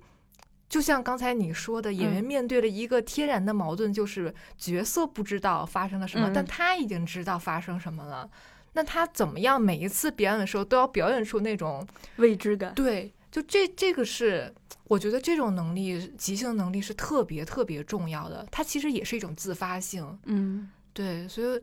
[0.72, 8.26] 就像刚才你说的，演员嗯面对了一个天然的矛盾，就是角色不知道发生了什么，但嗯他已经知道发生什么了。
[8.72, 9.60] 那他怎么样？
[9.60, 12.72] 每一次表演的时候都要表演出那种未知感。
[12.72, 14.50] 对，就这这个是，
[14.84, 18.46] 我觉得这种能力，即兴能力是特别特别重要的。
[18.50, 20.18] 它其实也是一种自发性。
[20.24, 21.60] 嗯，对，所以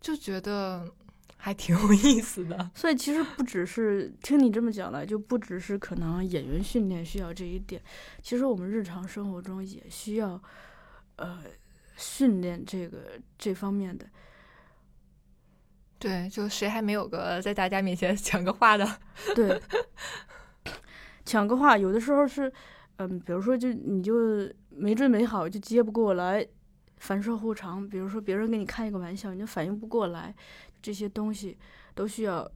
[0.00, 0.90] 就觉得
[1.36, 2.70] 还挺有意思的。
[2.74, 7.80] 所以其实不只是听你这么讲来，就不只是可能演员训练需要这一点，
[8.22, 10.40] 其实我们日常生活中也需要，
[11.16, 11.42] 呃，
[11.96, 14.06] 训练这个这方面的。
[15.98, 18.86] 对，就谁还没有个在大家面前 讲个话的？
[19.34, 19.60] 对，
[21.24, 22.52] 抢个话，有的时候是，
[22.96, 24.14] 嗯，比如说就你就
[24.68, 26.46] 没准备好就接不过来，
[26.96, 27.88] 反射弧长。
[27.88, 30.34] 比如说别人跟你开一个玩笑，你就反应不过来，
[30.82, 31.56] 这些东西
[31.94, 32.50] 都需要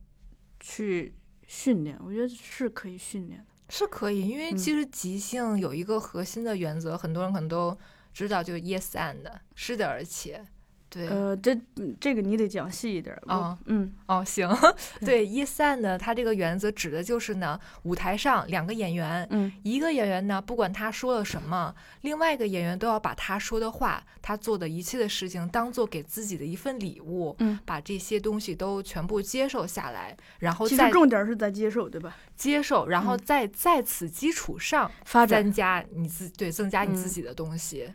[0.59, 1.15] 去
[1.47, 1.99] 训练。
[2.05, 3.47] 我觉得是可以训练的。
[3.69, 7.77] 是可以，因为其嗯实即兴有一个核心的原则，很多人可能都
[8.13, 9.25] 知道，就是 yes and
[9.55, 10.45] 是的，而且。
[10.91, 13.23] 对，呃，这嗯这个你得讲细一点儿。
[13.33, 14.49] 啊嗯哦，行，
[15.07, 32.17] 对，yes and 它这个原则指的就是呢，舞台上两个演员，嗯一个演员呢，不管他说了什么，另外一个演员都要把他说的话，他做的一切的事情，当做给自己的一份礼物，嗯，把这些东西都全部接受下来，然后其实重点是在接受，对吧？
[32.37, 37.89] 接受，然后嗯再在此基础上发展增加你自对增加你自嗯己的东西。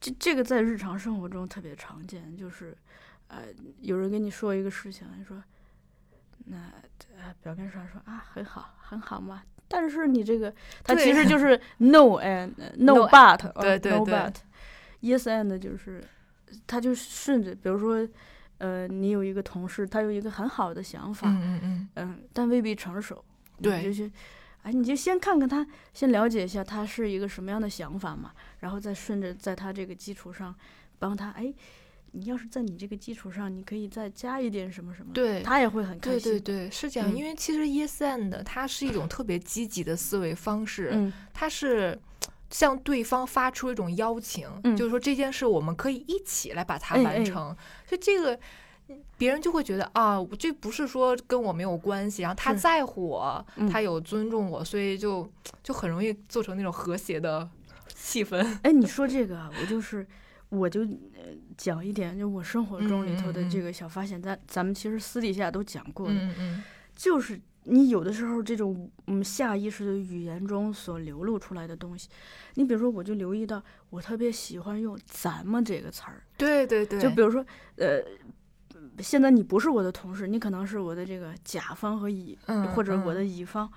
[0.00, 2.76] 这这个在日常生活中特别常见，就是，
[3.28, 3.42] 呃，
[3.80, 5.42] 有人跟你说一个事情，你说，
[6.46, 6.56] 那
[7.18, 16.02] 呃表面上说啊很好很好嘛，但是你这个它其实就 是 no and no but，呃 对对 no 对 but，yes and 就是，
[16.66, 18.08] 他就顺着，比如说，
[18.58, 23.22] 呃，你有一个同事，他有一个很好的想法，嗯嗯嗯，嗯，但未必成熟，
[23.62, 23.82] 对。
[23.82, 24.10] 就去，
[24.62, 30.54] 哎，你就先看看他，先了解一下他是一个什么样的想法嘛，然后再顺着在他这个基础上
[30.98, 31.52] 帮他，哎，
[32.12, 35.42] 你要是在你这个基础上，你可以再加一点什么什么，对。
[35.42, 41.98] 他也会很开心，对对，是这样，嗯因为其实 yes and 它是一种特别积极的思维方式，嗯它是
[42.50, 47.56] 向对方发出一种邀请，嗯就是说这件事我们可以一起来把它完成。
[47.86, 48.38] 所以这个
[49.18, 55.30] 别人就会觉得啊，这不是说跟我没有关系，然后他在乎我，嗯他有尊重我，所以就
[55.62, 57.48] 就很容易做成那种和谐的
[57.94, 58.58] 气氛。
[58.62, 60.06] 哎，你说这个啊，我就是，
[60.48, 66.64] 我就呃讲一点，就我生活中里头的这个小发现，咱咱们其实私底下都讲过的，嗯嗯
[66.96, 72.08] 就是你有的时候这种嗯下意识的语言中所流露出来的东西，
[72.54, 77.44] 你比如说，我就留意到，我特别喜欢用“咱们”这个词儿，对对对，就比如说，
[77.76, 78.02] 呃。
[78.98, 83.70] 现在你不是我的同事，你可能是我的这个甲方和乙，嗯或者我的乙方，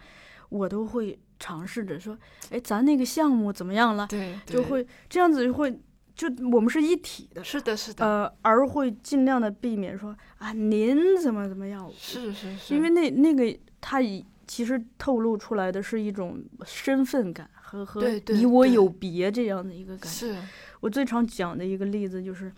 [0.49, 2.17] 我都会尝试着说，
[2.49, 4.07] 哎，咱那个项目怎么样了？
[4.07, 5.71] 对对就会这样子就会，
[6.15, 20.33] 就我们是一体的，是的是的，呃，而会尽量的避免说啊您怎么怎么样，是是是，因为那那个他以其实透露出来的是一种身份感和和你我有别这样的一个感觉。
[20.33, 20.37] 是
[20.81, 22.51] 我最常讲的一个例子就是，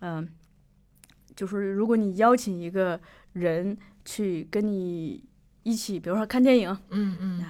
[0.00, 0.28] 嗯、
[1.40, 3.00] 就是如果你邀请一个
[3.32, 3.74] 人
[4.04, 5.24] 去跟你
[5.62, 7.44] 一起，比如说看电影，嗯嗯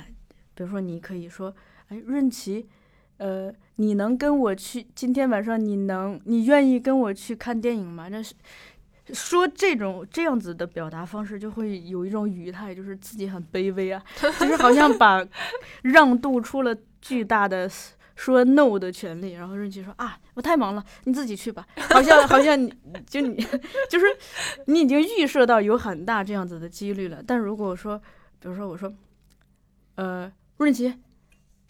[0.55, 1.53] 比如说，你可以说，
[1.89, 2.69] 哎，润琪，
[3.17, 4.87] 呃，你能跟我去？
[4.95, 8.07] 今天晚上你能，你愿意跟我去看电影吗？
[8.09, 8.33] 那是
[9.13, 15.27] 说这种这样子的表达方式，就会有一种语态，就是自己很卑微啊，就是好像把
[15.83, 17.69] 让渡出了巨大的
[18.21, 19.33] 说 no 的权利。
[19.33, 21.67] 然后润琪说啊，我太忙了，你自己去吧。
[21.77, 22.73] 好像好像你
[23.09, 23.35] 就你
[23.89, 24.07] 就是
[24.67, 27.23] 你已经预设到有很大这样子的几率了。
[27.27, 27.99] 但如果说，
[28.39, 28.93] 比如说我说，
[29.97, 30.31] 呃。
[30.59, 30.95] 润琪，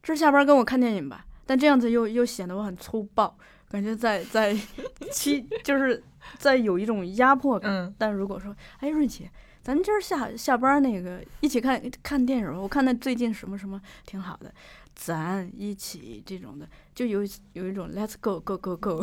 [0.02, 1.24] 这下班跟我看电影吧。
[1.46, 4.52] 但这样子又又显得我很粗暴，感觉在在
[5.12, 6.02] 欺，就是
[6.38, 7.70] 在有一种压迫感。
[7.70, 9.30] 嗯但如果说，哎，润琪，
[9.62, 14.52] 咱今儿下下班那个一起看看电影吧，我看那最近什么什么挺好的，
[14.94, 17.20] 咱一起这种的，就有
[17.52, 19.02] 有一种 let's go go go go，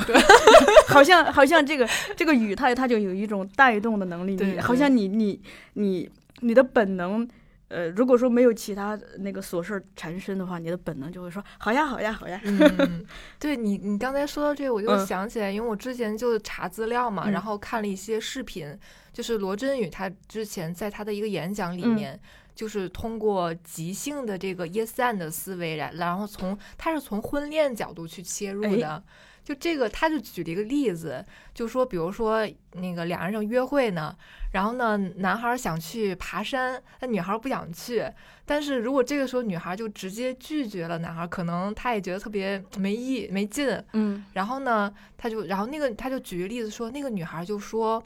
[0.88, 5.42] 好像好像这个这个语态它就有一种带动的能力，好像你你
[5.74, 6.10] 你
[6.42, 7.28] 你的本能。
[7.70, 12.40] 呃，如果说没有其他那个琐事儿缠身的话，你的本能就会说好呀，好呀，好呀。
[12.46, 13.06] 嗯，
[13.40, 18.78] 对你，你刚才说到这个，我就嗯想起来，因为我之前就查资料嘛，嗯然后看了一些视频，
[19.12, 22.20] 就是罗振宇他之前在他的一个演讲里嗯面，
[22.56, 29.04] 就是通过即兴的这个 yes and 的思维来，然后从他是从婚恋角度去切入哎的。
[29.48, 34.14] 就这个，他就举了一个例子，就说，比如说那个两人正约会呢，
[34.52, 38.06] 然后呢，男孩想去爬山，那女孩不想去，
[38.46, 43.82] 但是如果这个时候女孩就直接拒绝了男孩，可能他也觉得特别没意没劲。
[43.94, 48.04] 嗯然后呢，他就然后那个他就举个例子说，那个女孩就说，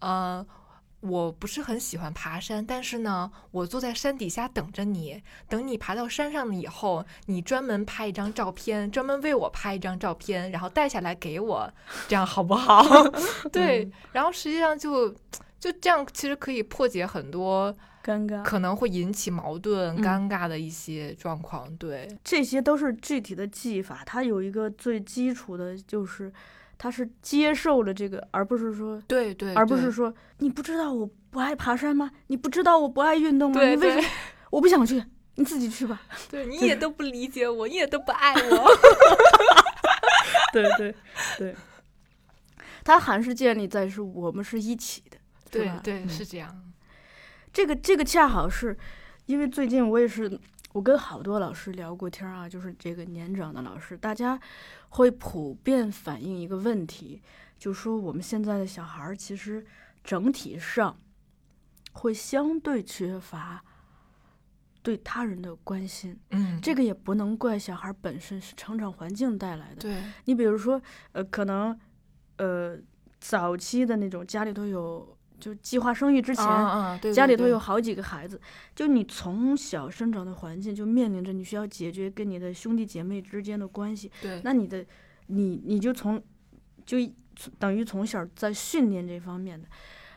[0.00, 0.46] 呃，
[1.04, 11.70] 我不是很喜欢爬山，但是呢，我坐在山底下等着你，等你爬到山上了以后，你专门拍一张照片，专门为我拍一张照片，然后带下来给我，
[12.08, 12.82] 这样好不好？
[13.52, 15.10] 对，然后实际上就
[15.60, 18.42] 就这样，其实可以破解很多尴尬。
[18.42, 21.74] 可能会引起矛盾、嗯尴尬的一些状况。
[21.76, 26.32] 对，这些都是具体的技法，它有一个最基础的，就是
[26.76, 32.10] 它是接受了这个，而不是说，对对，对而不是说你不知道我不爱爬山吗？
[32.26, 33.60] 你不知道我不爱运动吗？
[33.60, 34.14] 对对你为什么
[34.50, 35.02] 我不想去？
[35.36, 36.02] 你自己去吧。
[36.30, 38.70] 对，你也都不理解我，你也都不爱我。
[40.52, 40.94] 对 对
[41.38, 41.56] 对，
[42.84, 46.62] 它还是建立在是我们是一起的，吧对对，嗯是这样。
[47.52, 48.76] 这个这个恰好是
[49.26, 50.28] 因为最近我也是，
[50.74, 54.38] 我跟好多老师聊过天儿啊，就是这个年长的老师，大家
[54.88, 57.22] 会普遍反映一个问题，
[57.56, 59.64] 就说我们现在的小孩儿其实
[60.02, 60.98] 整体上
[61.92, 63.64] 会相对缺乏
[64.82, 69.76] 对他人的关心，嗯，这个也不能怪小孩儿本身是成长环境带来的。
[69.76, 70.82] 对，你比如说，
[71.12, 71.78] 呃，可能
[72.38, 72.76] 呃
[73.20, 76.44] 早期的那种家里头有就计划生育之前。
[76.44, 78.40] 啊啊，对，家里头有好几个孩子，
[78.74, 84.84] 就你从小生长的环境就面临着你需要解决跟你的兄弟姐妹之间的关系，对，那你的
[85.26, 86.22] 你你就从
[86.84, 86.98] 就
[87.58, 89.68] 等于从小在训练这方面的。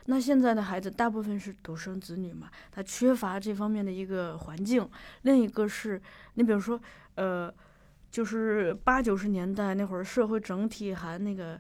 [0.10, 4.88] 那现在的孩子大部分是独生子女嘛，他缺乏这方面的一个环境。
[5.24, 6.02] 另一个是
[6.36, 6.80] 你比如说，
[7.16, 7.54] 呃，
[8.10, 11.60] 就是八九十年代那会儿，社会整体还那个，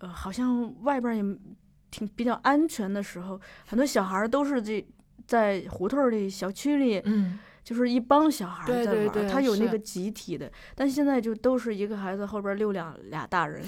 [0.00, 1.22] 呃，好像外边儿也
[1.90, 4.86] 挺比较安全的时候，很多小孩儿都是这
[5.26, 13.62] 在胡同里、小区里，嗯，就是一帮小孩在玩儿，对对他有那个集体的，但现在就都是一个孩子后边儿溜两俩大人，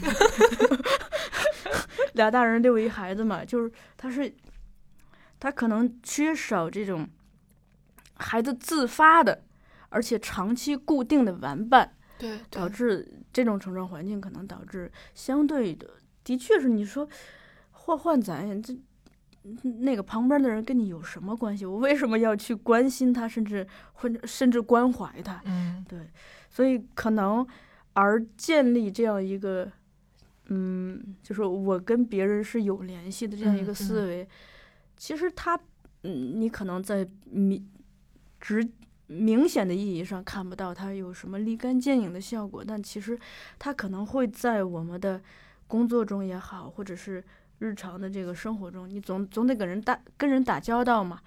[2.15, 4.33] 俩大人溜一孩子嘛，就是他是
[5.39, 7.09] 他可能缺少这种
[8.15, 9.43] 孩子自发的，
[9.89, 15.89] 而且长期固定的玩伴，对，导致这种成长环境可能导致相对的，
[16.25, 17.09] 的确是你说
[17.83, 18.77] 换换咱这
[19.63, 21.65] 那个旁边的人跟你有什么关系？
[21.65, 25.41] 我为什么要去关心他，甚至或者甚至关怀他？
[25.47, 25.99] 嗯对，
[26.51, 27.47] 所以可能
[27.95, 29.71] 而建立这样一个，
[30.49, 34.29] 嗯，就是我跟别人是有联系的这样一嗯个思嗯维，
[34.97, 35.59] 其实他，
[36.03, 37.67] 嗯，你可能在明
[38.39, 38.69] 直
[39.07, 43.19] 明显的意义上看不到他有什么立竿见影的效果，但其实
[43.59, 45.21] 他可能会在我们的
[45.67, 47.25] 工作中也好，或者是
[47.61, 51.21] 日常的这个生活中，你总总得跟人打跟人打交道嘛，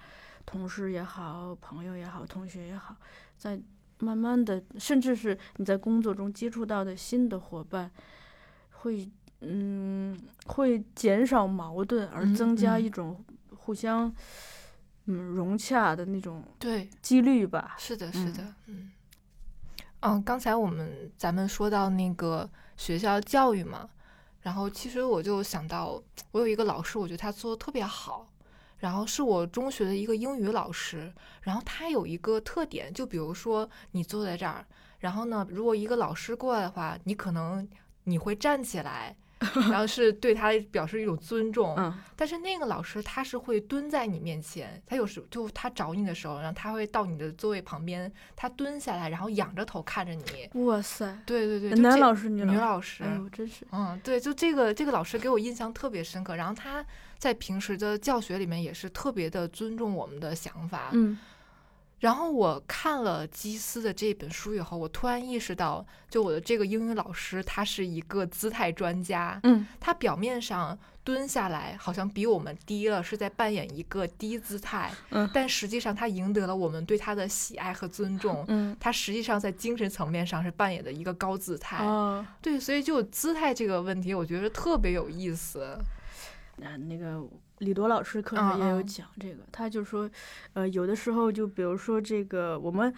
[0.44, 2.94] 同事也好，朋友也好，同学也好，
[3.38, 3.58] 在
[4.00, 7.90] 慢慢的，甚至是你在工作中接触到的新的伙伴，
[8.70, 9.08] 会
[9.40, 13.24] 嗯会减少矛盾，而嗯增加嗯一种
[13.56, 14.12] 互相
[15.06, 17.76] 嗯融洽的那种对，几率吧。
[17.78, 18.92] 是的，是嗯的，嗯，
[20.00, 23.88] 嗯，刚才我们咱们说到那个学校教育嘛，
[24.44, 25.98] 然后其实我就想到，
[26.30, 28.28] 我有一个老师，我觉得他做的特别好，
[28.76, 34.66] 然后是我中学的一个英语老师，然后他有一个特点，就比如说你坐在这儿，
[34.98, 37.66] 然后呢，如果一个老师过来的话，你可能
[38.04, 39.16] 你会站起来。
[39.70, 50.48] 然后是对他表示一种尊重，嗯但是那个老师他是会蹲在你面前，他有时就他找你的时候，然后他会到你的座位旁边，他蹲下来，然后仰着头看着你。
[50.64, 56.36] 哇塞，对对对，男老师、女女老老师，哎呦，真是嗯，对，就这个这个老师给我印象特别深刻。
[56.36, 56.84] 然后他
[57.18, 60.90] 在平时的教学里面也是特别的尊重我们的想法。
[60.92, 61.18] 嗯
[62.04, 69.40] 然后我看了基斯的这本书以后，我突然意识到，就我的这个英语老师他是一个姿态专家。
[69.42, 78.44] 嗯他表面上蹲下来，好像比我们低了，是在扮演一个低姿态，嗯但实际上他赢得了我们对他的喜爱和尊重。
[78.48, 85.78] 嗯他实际上在精神层面上是扮演的一个高姿态，哦，对，所以就姿态这个问题，我觉得特别有意思。
[86.56, 87.20] 那那个
[87.58, 90.10] 李铎老师课上也有讲这个，他就说，
[90.54, 92.92] 呃，有的时候就比如说这个我们，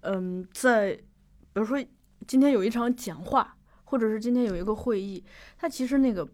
[0.00, 0.92] 嗯，在
[1.52, 1.78] 比如说
[2.26, 5.22] 今天有一场讲话，或者是今天有一个会议，
[5.58, 6.26] 他其实那个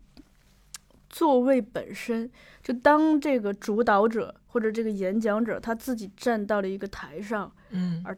[1.09, 2.31] 座位本身，
[2.63, 8.17] 就当这个主导者或者这个演讲者他自己站到了一个台上，嗯而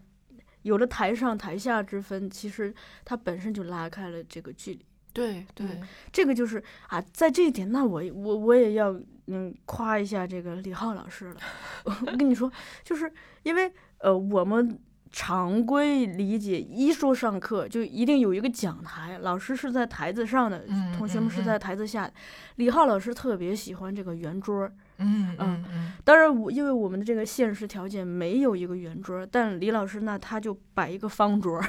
[0.63, 2.75] 有了台上台下之分，其实
[3.05, 4.85] 他本身就拉开了这个距离。
[5.19, 5.67] 对对，
[6.13, 8.95] 这个就是啊，在这一点，那我我我也要
[9.27, 11.37] 嗯夸一下这个李浩老师了。
[11.85, 12.51] 我 我跟你说，
[12.85, 13.13] 就是
[13.43, 14.79] 因为呃，我们
[15.11, 22.13] 常规理解一说上课就一定有一个讲台，老师是在台子上的，嗯同学们是在台子下的。
[22.57, 31.65] 李浩老师特别喜欢这个圆桌，嗯嗯嗯嗯当然我因为我们的这个现实条件没有一个圆桌，但李老师那他就摆一个方桌儿，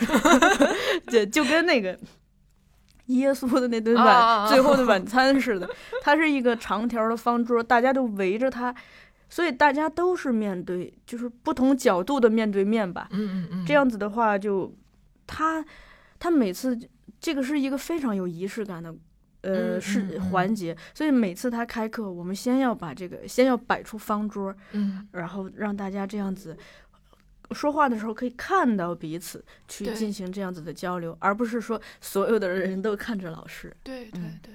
[1.07, 1.97] 就就跟那个。
[3.09, 5.69] 耶稣的那顿晚、最后的晚餐似的，
[6.01, 8.73] 它是一个长条的方桌，大家都围着它，
[9.29, 13.07] 所以大家都是面对，就是不同角度的面对面吧。
[13.11, 14.73] 嗯嗯嗯，这样子的话就，
[15.27, 15.63] 他
[16.17, 16.79] 他每次
[17.19, 18.93] 这个是一个非常有仪式感的。
[19.41, 25.07] 呃，嗯是环节，所以每次他开课，我们先要把这个，先要摆出方桌，嗯。
[25.13, 26.57] 然后让大家这样子
[27.51, 33.75] 说话的时候可以看到彼此，去进行这样子的交流，而不是说所有的人都看着老师。
[33.83, 34.53] 对对嗯对，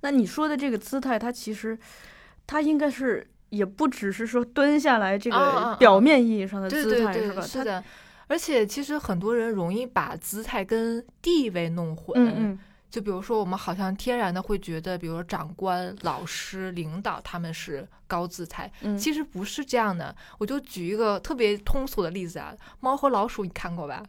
[0.00, 1.78] 那你说的这个姿态，它其实
[2.46, 7.40] 它应该是也不只是说蹲下来这个表面意义上的姿态，对对对，是吧？
[7.40, 7.84] 它，是的。
[8.26, 12.58] 而且其实很多人容易把姿态跟地位弄混，嗯嗯
[12.94, 20.14] 就比如说，我们好像天然的会觉得，比如说长官、老师、领导他们是高姿态，嗯，其实不是这样的。
[20.38, 24.00] 我就举一个特别通俗的例子啊，《猫和老鼠》你看过吧？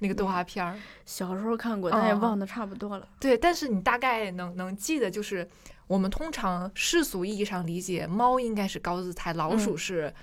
[0.00, 0.76] 那个动画片儿，
[1.06, 3.06] 小时候看过，但也忘得差不多了。
[3.20, 5.48] 对，但是你大概能能记得，就是
[5.86, 10.14] 我们通常世俗意义上理解，猫应该是高姿态，老鼠嗯是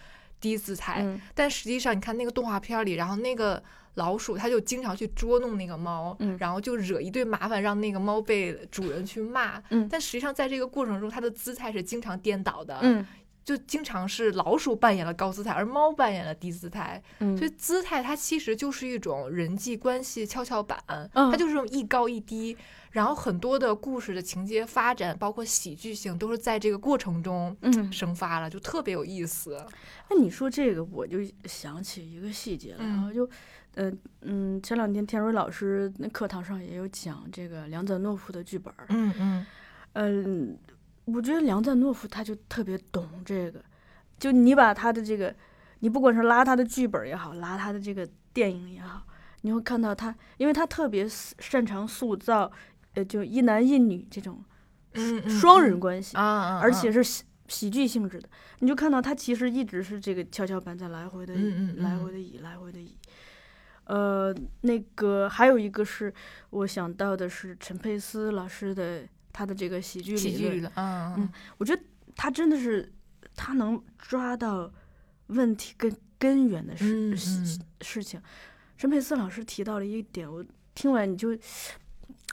[0.42, 0.98] 低姿态。
[1.00, 3.64] 嗯但实际上，你看那个动画片儿里，然后那个
[3.96, 9.62] 老鼠它就经常去捉弄那个猫，嗯然后就惹一堆麻烦，让那个猫被主人去骂。
[9.70, 13.06] 嗯但实际上，在这个过程中，它的姿态是经常颠倒的，嗯
[13.44, 17.02] 就经常是老鼠扮演了高姿态，而猫扮演了低姿态。
[17.20, 22.56] 嗯，所以姿态它其实就是一种人际关系跷跷板，嗯它就是这种一高一低。
[22.92, 29.66] 然后很多的故事的情节发展，包括喜剧性，都是在这个过程中嗯，生发了，就特别有意思。
[30.10, 33.28] 那你说这个，我就想起一个细节了嗯啊，就，
[33.76, 33.92] 呃
[34.22, 39.46] 嗯，前两天田蕊老师那课堂上也有讲这个梁赞诺夫的剧本儿，嗯嗯
[39.94, 40.58] 嗯，
[41.06, 43.64] 我觉得梁赞诺夫他就特别懂这个，
[44.20, 45.34] 就你把他的这个，
[45.80, 49.04] 你不管是拉他的剧本也好，拉他的这个电影也好，
[49.42, 52.52] 你会看到他，因为他特别擅擅长塑造，
[52.94, 54.44] 呃，就一男一女这种
[55.30, 62.96] 双人关系，而且是喜喜剧性质的，你就看到他其实一直是这个跷跷板在来回的，嗯嗯嗯来回的移，来回的移。
[63.92, 66.14] 呃，那个还有一个是
[66.52, 71.84] 我想到的是陈佩斯老师的他的这个喜剧理论喜剧的，嗯嗯我觉得
[72.16, 72.90] 他真的是
[73.36, 74.72] 他能抓到
[75.28, 77.18] 问题根根源的事、嗯
[77.82, 78.22] 事情。
[78.78, 80.42] 陈佩斯老师提到了一点，我
[80.74, 81.38] 听完你就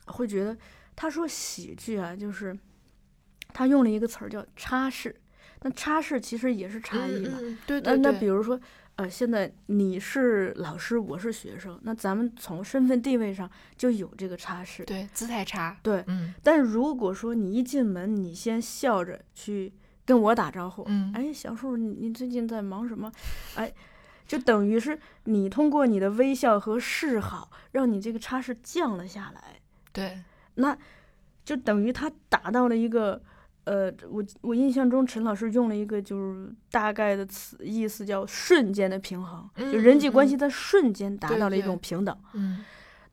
[0.07, 0.57] 会觉得，
[0.95, 2.57] 他说喜剧啊，就是
[3.53, 5.13] 他用了一个词儿叫差事，
[5.63, 7.39] 那差事其实也是差异嘛。
[7.41, 8.61] 嗯嗯对那对对，那比如说，
[8.99, 14.85] 呃，现在你是老师，我是学生，那咱们从身份地位上就有这个差势。
[14.85, 19.73] 对姿态差，对，嗯但如果说你一进门，你先笑着去
[20.05, 23.13] 跟我打招呼，嗯哎，小树，你你最近在忙什么？
[23.55, 23.73] 哎，
[24.27, 29.61] 就等于是你通过你的微笑和示好，让你这个差势降了下来，
[29.93, 30.25] 对，
[30.57, 30.77] 那
[31.45, 33.23] 就等于他达到了一个。
[33.69, 42.17] 呃，我我印象中陈老师用了一个就是大概的词意思叫瞬间的平衡，就嗯人际关系在瞬间达到了一种平等。
[42.33, 42.65] 嗯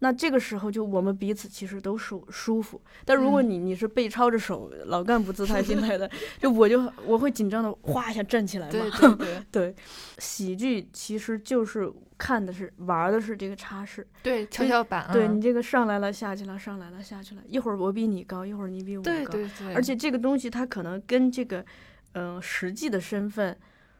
[0.05, 3.49] 那这个时候就我们彼此其实都舒舒服，但如果嗯。
[3.49, 6.07] 你你是被抄着手老干部姿态心态的，
[6.39, 8.95] 就我就我会紧张的哗一下站起来对 嘛。
[8.99, 9.75] 对对对，
[10.19, 21.65] 喜剧其实就是看的是玩的是这个差势，对跷跷板，啊对你这个上来了下去了，上来了下去了，一会儿我比你高，一会儿你比我高，对对对，而且这个东西它可能跟这个
[22.13, 23.57] 嗯、呃实际的身份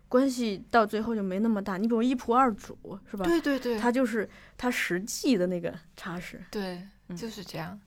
[0.07, 1.77] 关系到最后就没那么大。
[1.77, 2.77] 你比如一仆二主
[3.09, 3.25] 是吧？
[3.25, 6.43] 对对对，他就是他实际的那个差势。
[6.51, 7.79] 对，嗯就是这样。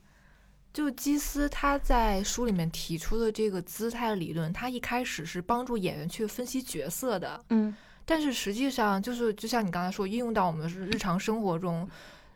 [0.71, 11.89] 就基斯他在书里面提出的这个姿态理论，他一开始是帮助演员去分析角色的，嗯但是实际上就是就像你刚才说，应用到我们日常生活中，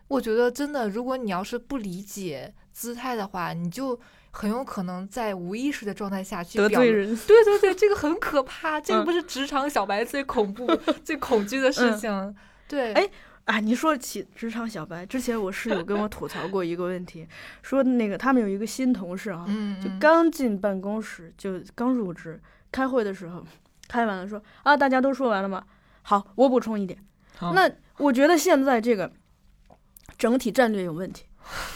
[0.07, 3.99] 我觉得真的，如果你要是不理解姿态的话，你就
[4.35, 6.67] 很有可能在无意识的状态下去表。
[6.67, 7.15] 得罪人。
[7.27, 10.67] 对对对，这个很可怕，这个嗯不是职场小白最恐怖、
[11.05, 12.35] 最恐惧的事嗯情。
[12.67, 13.07] 对，哎
[13.45, 17.27] 啊，你说起职场小白，之前我室友跟我吐槽过一个问题，
[17.61, 23.45] 说那个他们有一个新同事啊，嗯，就嗯刚进办公室，就刚入职，开会的时候，
[23.87, 25.63] 开完了说啊，大家都说完了吗？
[26.01, 26.97] 好，我补充一点，
[27.39, 29.11] 那我觉得现在这个
[30.17, 31.25] 整体战略有问题，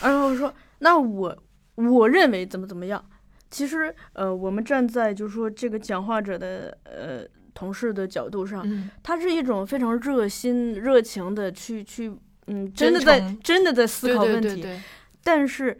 [0.01, 1.37] 然后说那我
[1.77, 3.03] 我认为怎么怎么样，
[3.49, 12.11] 其实呃，我们站在就是说这个讲话者的呃同事的角度上，嗯，他是一种非常热心、热情的去去，
[12.47, 14.47] 嗯，真的在真的在思考问题。
[14.49, 14.81] 对对对，
[15.23, 15.77] 但是，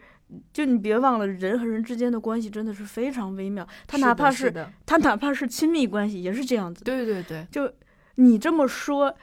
[0.52, 3.66] 就你别忘了，人和人之间的关系真的是非常微妙。
[3.86, 4.52] 他哪怕是
[4.86, 6.84] 他哪怕是亲密关系，也是这样子。
[6.84, 7.72] 对对对，就
[8.16, 9.14] 你这么说，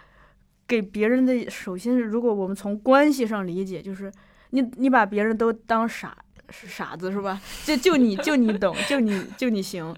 [0.68, 4.12] 给别人的，首先如果我们从关系上理解，就是
[4.50, 6.18] 你你把别人都当傻
[6.50, 7.42] 傻子是吧？
[7.66, 9.96] 就就你就你懂，就你就你行。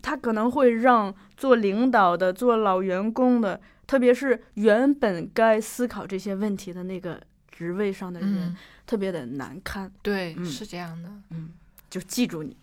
[0.00, 9.92] 他可能会让做领导的、做老员工的，特别是原本该思考这些问题的那个职位上的人，嗯，特别的难堪。
[10.02, 11.08] 对，嗯是这样的。
[11.30, 11.50] 嗯，
[11.88, 12.56] 就记住你，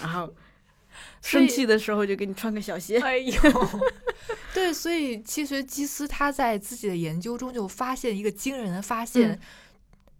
[0.00, 0.32] 然后
[1.20, 2.98] 生气的时候就给你穿个小鞋。
[2.98, 3.32] 哎呦，
[4.54, 9.38] 对，所以其实基斯他在自己的研究中就发现一个惊人的发现，嗯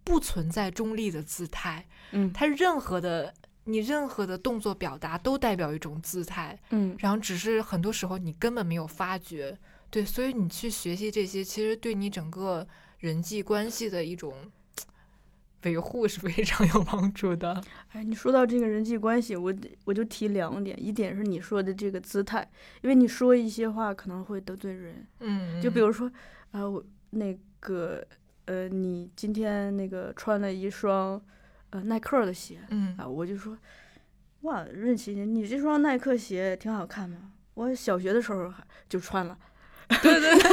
[0.04, 2.32] 不存在中立的姿态，嗯。
[2.32, 3.32] 它任何的
[3.64, 6.94] 你任何的动作表达都代表一种姿态，嗯。
[6.98, 9.58] 然后只是很多时候你根本没有发觉。
[9.90, 12.66] 对，所以你去学习这些，其实对你整个
[12.98, 14.34] 人际关系的一种
[15.62, 17.62] 维护是非常有帮助的。
[17.92, 22.46] 哎，你说到这个人际关系，我我就提两点，一点是你说的这个姿态，
[22.82, 26.10] 因为你说一些话可能会得罪人，嗯，就比如说，
[26.50, 28.04] 啊、我那个
[28.46, 31.20] 呃，你今天那个穿了一双
[31.70, 32.94] 呃耐克的鞋嗯。
[32.98, 33.56] 啊，我就说，
[34.42, 39.38] 哇，任琪，你这双耐克鞋挺好看嘛，我小学的时候还就穿了，
[40.02, 40.50] 对 对对，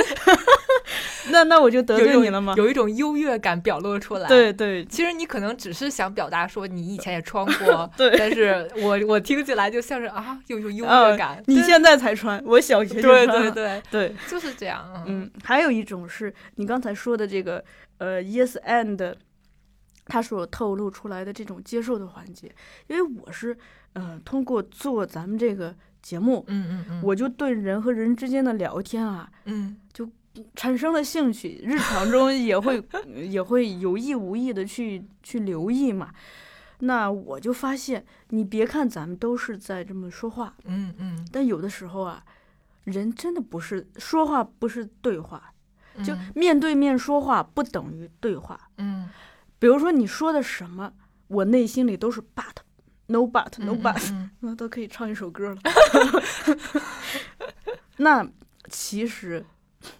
[1.31, 2.53] 那那我就得罪你了吗？
[2.57, 4.27] 有一种优越感表露出来。
[4.27, 11.41] 对对其实你可能只是想表达说你以前也穿过， 对但是我我听起来就像是啊，有一种优啊越感。
[11.45, 14.85] 对你现在才穿，我小学就对穿了对对， 对，就是这样。
[14.95, 17.63] 嗯嗯，还有一种是你刚才说的这个
[17.97, 19.13] 呃，yes and，
[20.05, 22.51] 他所透露出来的这种接受的环节，
[22.87, 23.55] 因为我是
[23.93, 29.77] 呃通过做咱们这个节目，嗯嗯嗯，我就对人和人之间的聊天啊嗯
[30.55, 32.83] 产生了兴趣，日常中也会
[33.29, 36.13] 也会有意无意的去去留意嘛。
[36.79, 42.23] 那我就发现，你别看咱们都是在这么说话，嗯嗯，但有的时候啊，
[42.85, 45.53] 人真的不是说话不是对话，
[46.03, 48.59] 就嗯面对面说话不等于对话。
[48.77, 49.09] 嗯
[49.59, 50.91] 比如说你说的什么，
[51.27, 55.57] 我内心里都是 but，no but no 嗯 but，嗯那都可以唱一首歌了。
[57.97, 58.27] 那
[58.69, 59.45] 其实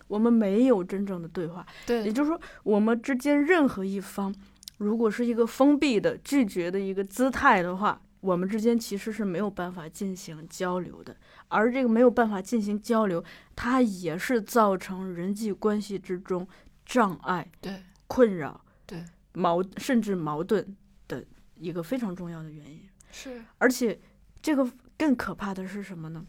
[0.07, 4.33] 我们没有真正的对话，对也就是说，我们之间任何一方
[4.77, 11.15] 如果是一个封闭的、拒绝的一个姿态的话，我们之间其实是没有办法进行交流的。
[11.47, 13.23] 而这个没有办法进行交流，
[13.55, 16.47] 它也是造成人际关系之中
[16.85, 19.03] 障碍、对困扰、对
[19.33, 20.75] 矛甚至矛盾
[21.07, 21.25] 的
[21.55, 22.81] 一个非常重要的原因。
[23.11, 23.99] 是，而且
[24.41, 26.25] 这个更可怕的是什么呢？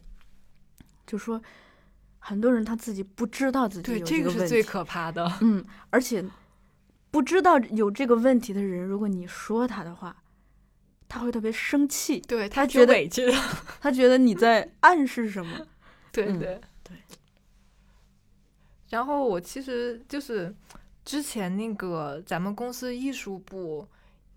[1.06, 1.40] 就说
[2.24, 5.30] 很多人他自己不知道自己对有这个是最个问题，可怕的。
[5.40, 6.24] 嗯，而且
[7.10, 10.16] 不知道有这个问题的人，如果你说他的话，
[11.08, 13.32] 他会特别生气，对他觉得委屈的，
[13.80, 15.58] 他觉得你在暗示什么。
[15.60, 15.66] 嗯
[16.12, 16.96] 对对对。
[18.90, 20.54] 然后我其实就是
[21.04, 23.88] 之前那个咱们公司艺术部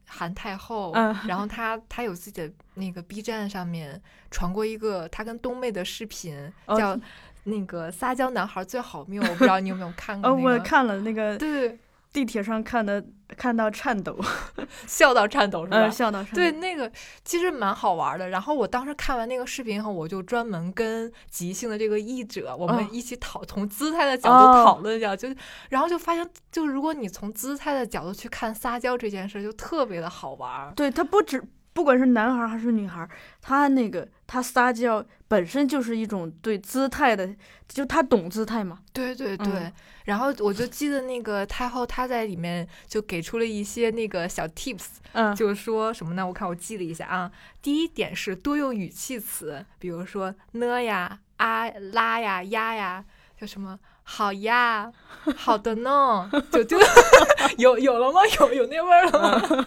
[0.07, 6.99] 韩太后，嗯然后她她有自己的那个 B 站上面传过一个她跟冬妹的视频，哦叫
[7.45, 10.49] 那个撒娇男孩最好命，我不知道你有没有看过、哦，那个？
[10.49, 11.79] 我看了那个对，
[12.11, 13.03] 地铁上看的，
[13.37, 14.17] 看到颤抖，
[14.87, 15.85] 笑到颤抖 是吧？
[15.85, 16.35] 嗯，笑到颤抖。
[16.35, 16.91] 对，那个
[17.23, 18.29] 其实蛮好玩的。
[18.29, 25.27] 然后我当时看完那个视频后，我就专门跟即兴的这个译者，我们哦一起讨从姿态的角度哦讨论一下，就
[25.69, 30.73] 然后就发现，就如果你从姿态的角度去看撒娇这件事，就特别的好玩。
[30.75, 31.43] 对他不止
[31.73, 33.09] 不管是男孩儿还是女孩儿，
[33.41, 37.29] 他那个他撒娇本身就是一种对姿态的，
[37.67, 38.79] 就他懂姿态嘛。
[38.93, 39.47] 对对对。
[39.47, 39.73] 嗯
[40.05, 46.23] 然后我就记得那个太后她在里面就给出了一些那个小 tips，嗯，就是说什么呢？
[46.23, 47.31] 我看我记了一下啊。
[47.59, 53.03] 第一点是多用语气词，比如说呢呀、啊、啦呀、呀呀，
[53.41, 54.91] 叫什么好呀、
[55.35, 56.77] 好的呢，就就
[57.57, 58.21] 有有了吗？
[58.39, 59.65] 有有那味儿了吗？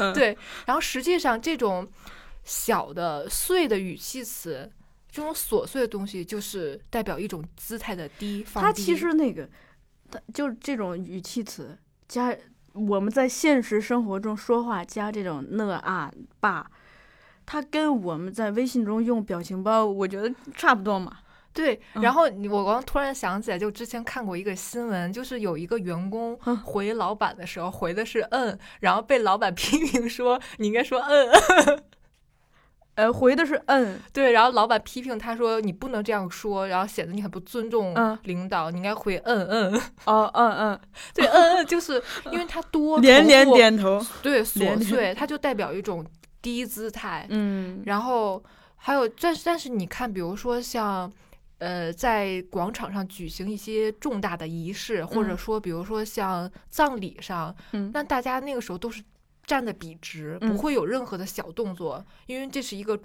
[0.00, 0.36] 嗯 对。
[0.66, 1.88] 然后实际上这种
[2.48, 4.68] 小的碎的语气词。
[5.10, 8.66] 这种琐碎的东西，就是代表一种姿态的低放低。
[8.66, 9.48] 他其实那个，
[10.10, 11.76] 他就是这种语气词
[12.06, 12.36] 加
[12.74, 16.70] 我们在现实生活中说话加这种呢啊爸，
[17.46, 21.16] 它跟我们在微信中用表情包，我觉得差不多嘛。
[21.54, 31.82] 对，嗯然后你我刚突然想起来，就之前看过一个新闻，就是有一个员工嗯回老板的时候回的是嗯，然后被老板 批评说你应该说嗯，
[32.98, 40.80] 呃，回的是嗯，对，然后老板批评他说你不能这样说，然后显得你很不尊重嗯领导，你应该回嗯嗯， 哦嗯嗯，
[41.14, 46.04] 对嗯嗯，就是因为他多连连，点头，对琐碎，它就代表一种
[46.42, 48.42] 低姿态，嗯，然后
[48.74, 51.08] 还有，但是但是你看，比如说像，
[51.58, 55.38] 呃，在广场上举行一些重大的仪式，或者嗯。
[55.38, 57.92] 说，比如说像葬礼上，嗯。
[57.94, 59.00] 那大家那个时候都是
[59.48, 63.00] 站的笔直，嗯不会有任何的小动作，因为这是一个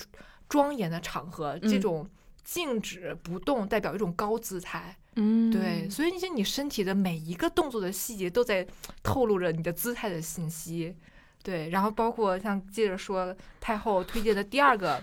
[0.50, 2.10] 庄严的场合，这嗯种
[2.44, 4.96] 静止不动代表一种高姿态。
[5.16, 8.68] 嗯，对，所以你你身体的每一个动作的细节都在
[9.02, 10.96] 透露着你的姿态的信息。
[11.42, 15.02] 对，然后包括像接着说太后推荐的第二个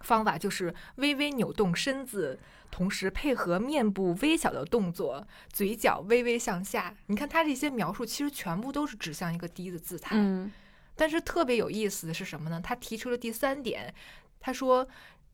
[0.00, 2.38] 方法就是微微扭动身子，
[2.70, 6.94] 同时配合面部微小的动作，嘴角微微向下。
[7.06, 10.16] 你看他这些描述，其实全部都是指向一个低的姿态。
[10.16, 10.50] 嗯
[10.96, 12.60] 但是特别有意思的是什么呢？
[12.62, 13.94] 他提出了第三点，
[14.38, 14.86] 他说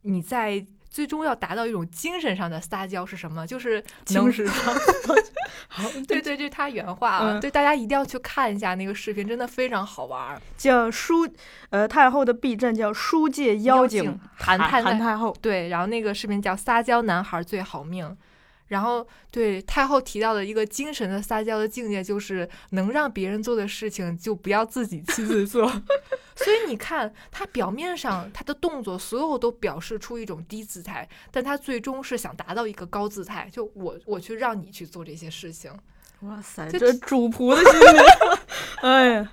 [0.02, 0.64] 你在
[0.96, 3.46] 最终要达到一种精神上的撒娇是什么？
[3.46, 3.84] 就是
[4.14, 4.74] 能精神上，
[5.68, 7.32] 好，对对，这是他原话啊。
[7.34, 10.40] 嗯对，大家一定要去看一下那个视频，真的非常好玩儿。
[10.56, 11.28] 叫书，
[11.68, 18.06] 呃，太后的 B 站叫书界妖精韩太后，对，然后那个视频叫《撒娇男孩最好命》。
[18.68, 25.68] 然后，对太后提到的一个精神的撒娇的境界，就是能让别人做的事情，就不要自己亲自做。
[26.36, 35.72] 所以你看，他表面上他的动作，所有都表示出一种低姿态，但他最终是想达到一个高姿态，就我我去让你去做这些事情。
[36.20, 37.98] 哇塞，这这主仆的心理，
[38.82, 39.32] 哎呀，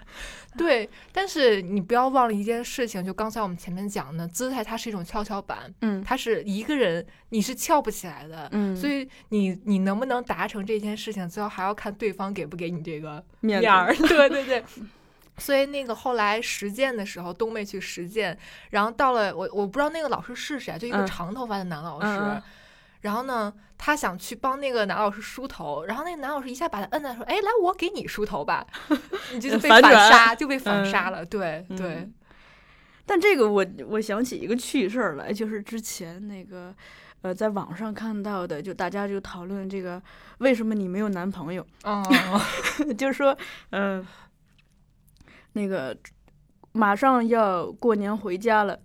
[0.58, 13.95] 对，但是你不要忘了一件事情，就刚才我们前面讲的，姿态它是一种跷跷板，嗯它是一个人你是翘不起来的，嗯，所以你你能不能达成这件事情，最后还要看对方给不给你这个面面儿。
[13.95, 14.64] 对对对。
[15.36, 18.38] 所以那个后来实践的时候，冬妹去实践，
[18.70, 22.06] 然后到了我我不知道那个老师是谁啊，就一个嗯长头发的男老师。
[22.08, 22.43] 嗯嗯
[23.04, 28.66] 然后呢，他想去帮那个男老师梳头，然后那个男老师一下把他摁在说：“哎，来，我给你梳头吧。
[29.32, 31.26] ”你就是被反杀，就被反嗯杀了。
[31.26, 32.14] 对对嗯，
[33.06, 36.74] 但这个我我想起一个趣事儿来，就是之前那个
[37.22, 40.01] 呃在网上看到的，就大家就讨论这个
[40.39, 42.01] 为什么你没有男朋友，哦，
[42.97, 43.38] 就是说
[43.70, 44.08] 嗯、呃
[45.56, 45.95] 那个
[46.72, 48.80] 马上要过年回家了，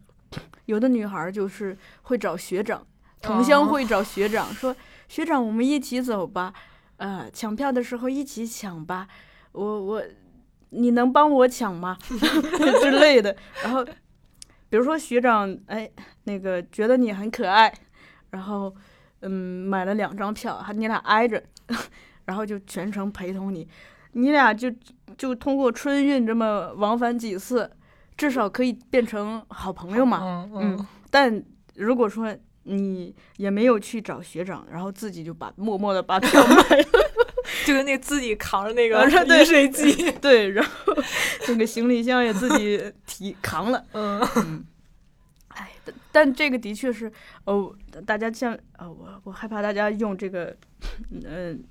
[0.67, 2.87] 有的女孩儿就是会找学长，
[3.21, 4.75] 同乡会找学长、说
[5.09, 6.53] ：“学长，我们一起走吧，
[6.97, 9.07] 呃，抢票的时候一起抢吧，
[9.53, 10.03] 我我
[10.71, 11.97] 你能帮我抢吗？
[12.81, 13.85] 之类的。”然后
[14.69, 15.91] 比如说学长，哎，
[16.25, 17.73] 那个觉得你很可爱，
[18.31, 18.75] 然后
[19.21, 21.43] 嗯买了两张票，还你俩挨着，
[22.27, 23.67] 然后就全程陪同你，
[24.13, 24.71] 你俩就
[25.17, 27.71] 就通过春运这么往返几次，
[28.17, 30.21] 至少可以变成好朋友嘛。
[30.23, 31.43] 嗯嗯，但
[31.75, 32.37] 如果说
[32.69, 36.85] 你也没有去找学长，然后自己就把默默的把票买了，
[37.65, 40.95] 就是那自己扛着那个饮水机，对，然后
[41.49, 44.21] 那个行李箱也自己 提扛了，嗯。
[44.37, 44.65] 嗯，
[45.49, 47.11] 哎，但但这个的确是，
[47.45, 47.75] 哦，
[48.07, 50.55] 大家像呃，我我害怕大家用这个，
[51.11, 51.65] 嗯、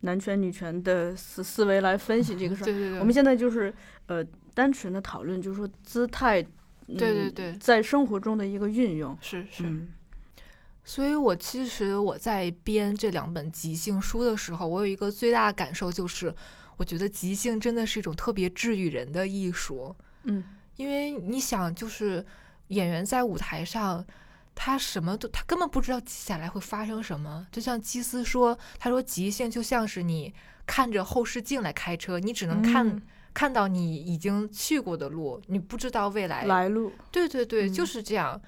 [0.00, 2.66] 男权女权的思思维来分析这个事儿。
[2.66, 3.72] 对对对，我们现在就是
[4.06, 4.22] 呃，
[4.54, 6.44] 单纯的讨论，就是说姿态，
[6.88, 9.16] 嗯、对对对在生活中的一个运用。
[9.20, 9.64] 是是。
[9.64, 9.88] 嗯
[10.88, 16.32] 所以我其实我在编这两本即兴书的时候，我有一个最大的感受就是，
[16.76, 19.96] 我觉得即兴真的是一种特别治愈人的艺术。
[20.22, 20.44] 嗯
[20.76, 22.24] 因为你想，就是
[22.68, 24.06] 演员在舞台上，
[24.54, 27.44] 他什么都他根本不知道接下来会发生什么。
[27.50, 30.32] 就像基斯说，他说即兴就像是你
[30.66, 33.02] 看着后视镜来开车，你只能看、嗯
[33.36, 38.40] 看到你已经去过的路，你不知道未来来路，对对对，就嗯是这样。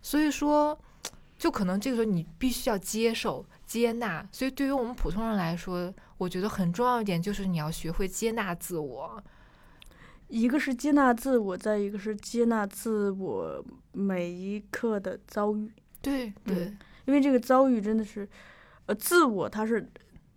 [0.00, 0.78] 所以说，
[1.36, 4.24] 就可能这个时候你必须要接受、接纳。
[4.30, 9.20] 所以对于我们普通人来说，我觉得很重要一点就是你要学会接纳自我。
[10.28, 15.72] 一个是接纳自我，再一个是接纳自我每一刻的遭遇。
[16.00, 18.28] 对对、嗯因为这个遭遇真的是，
[18.86, 19.90] 呃，自我它是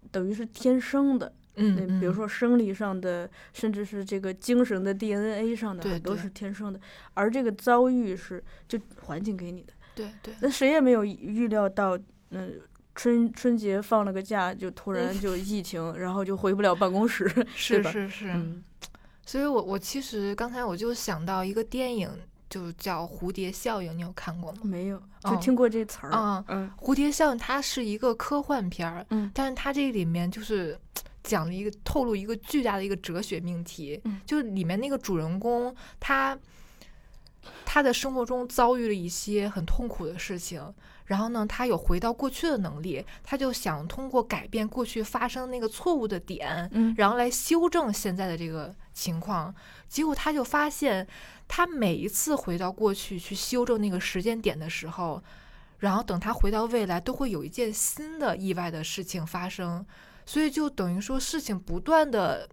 [0.09, 2.15] 等于是天生的，嗯，那比如嗯。
[2.15, 6.79] 说生理上的，甚至是这个精神的 DNA 上的，对很多是天生的，
[7.13, 10.33] 而这个遭遇是就环境给你的，对对。
[10.41, 11.97] 那谁也没有预料到，
[12.31, 12.59] 嗯、
[12.95, 15.13] 春春节放了个假，就突然。
[15.19, 17.91] 就疫情，然后就回不了办公室， 是吧？
[17.91, 18.31] 是是。
[18.33, 18.63] 嗯。
[19.25, 22.09] 所以我我其实刚才我就想到一个电影，
[22.49, 24.59] 就叫《蝴蝶效应》，你有看过吗？
[24.63, 29.31] 没有，就哦听过这词儿，啊嗯蝴蝶效应它是一个科幻片儿，嗯。
[29.33, 30.77] 但是它这里面就是
[31.23, 36.37] 讲了一个透露一个巨大的一个哲学命题，嗯就是里面那个主人公他
[37.65, 40.73] 他的生活中遭遇了一些很痛苦的事情，
[41.05, 49.53] 然后呢，他有回到过去的能力，他就想通过改变过去发生那个错误的点，嗯然后来修正现在的这个情况。
[49.89, 51.05] 结果他就发现，
[51.47, 55.21] 他每一次回到过去去修正那个时间点的时候，
[55.79, 59.85] 然后等他回到未来，都会有一件新的意外的事情发生，
[60.25, 62.49] 所以就等于说事情不断的。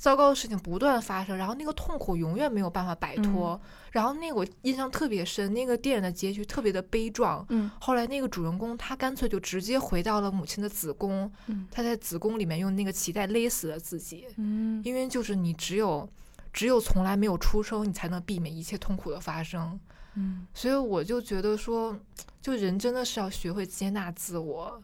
[0.00, 3.60] 糟糕的事情不断发生，然后那个痛苦永远没有办法摆脱。
[3.90, 7.44] 然后那个我印象特别深，那个电影的结局特别的悲壮。
[7.48, 16.08] 嗯后来那个主人公他干脆就直接回到了母亲的子宫，嗯他在子宫里面用那个脐带勒死了自己，嗯因为就是你只有
[16.52, 19.80] 只有从来没有出生，你才能避免一切痛苦的发生。
[20.14, 21.98] 嗯所以我就觉得说，
[22.40, 24.80] 就人真的是要学会接纳自我，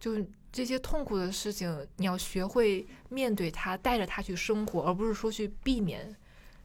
[0.00, 0.12] 就
[0.50, 6.16] 这些痛苦的事情，你要学会面对它，带着它去生活，而不是说去避免，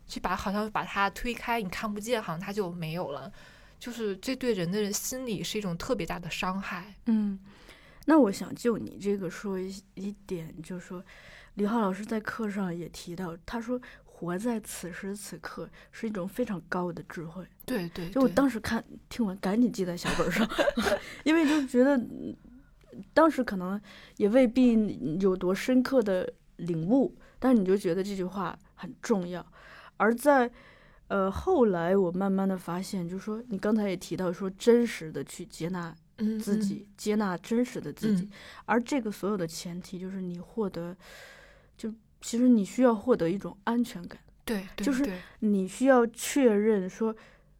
[0.08, 3.32] 去把好像把它推开，你看不见，好像它就没有了。
[3.80, 6.96] 就是这对人的心理是一种特别大的伤害。
[7.08, 7.38] 嗯，
[8.06, 11.04] 那我想就你这个说一一点，就是说，
[11.56, 17.46] 李浩老师在课上也提到，他说活在此时此刻是一种非常高的智慧。
[17.66, 20.50] 对对，就我当时看听完，赶紧记在小本上，
[21.26, 22.34] 因为就觉得嗯
[23.14, 23.80] 当时可能
[24.18, 29.46] 也未必有多深刻的领悟，但你就觉得这句话很重要。
[29.98, 30.50] 而在
[31.08, 38.30] 呃后来，我慢慢的发现，就是说你刚才也提到说，真实的去接纳嗯嗯自己，接纳真实的自己，嗯
[38.66, 40.96] 而这个所有的前提就是你获得，
[41.78, 44.20] 就其实你需要获得一种安全感。
[44.46, 45.08] 对，对就是
[45.40, 47.16] 你需要确认说，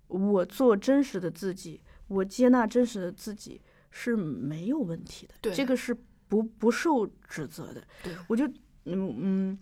[0.08, 3.62] 我做真实的自己，我接纳真实的自己
[3.96, 5.96] 是没有问题的，对这个是
[6.28, 7.82] 不不受指责的。
[8.02, 8.46] 对我就
[8.86, 9.60] 嗯嗯，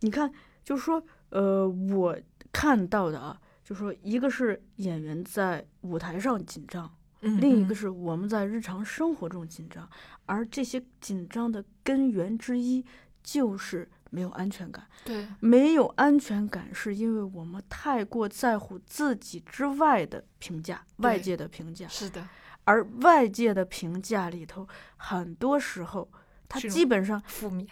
[0.00, 0.32] 你看，
[0.64, 2.18] 就是说，呃，我
[2.50, 6.90] 看到的啊，就是说，一个是演员在舞台上紧张，
[7.20, 9.86] 另一个是我们在日常生活中紧张，
[10.24, 12.82] 而这些紧张的根源之一
[13.22, 14.86] 就是没有安全感。
[15.04, 22.26] 对没有安全感，是因为我们太过在乎自己之外的评价，外界的评价，是的，
[22.68, 26.06] 而外界的评价里头，很多时候
[26.46, 27.66] 他基本上负面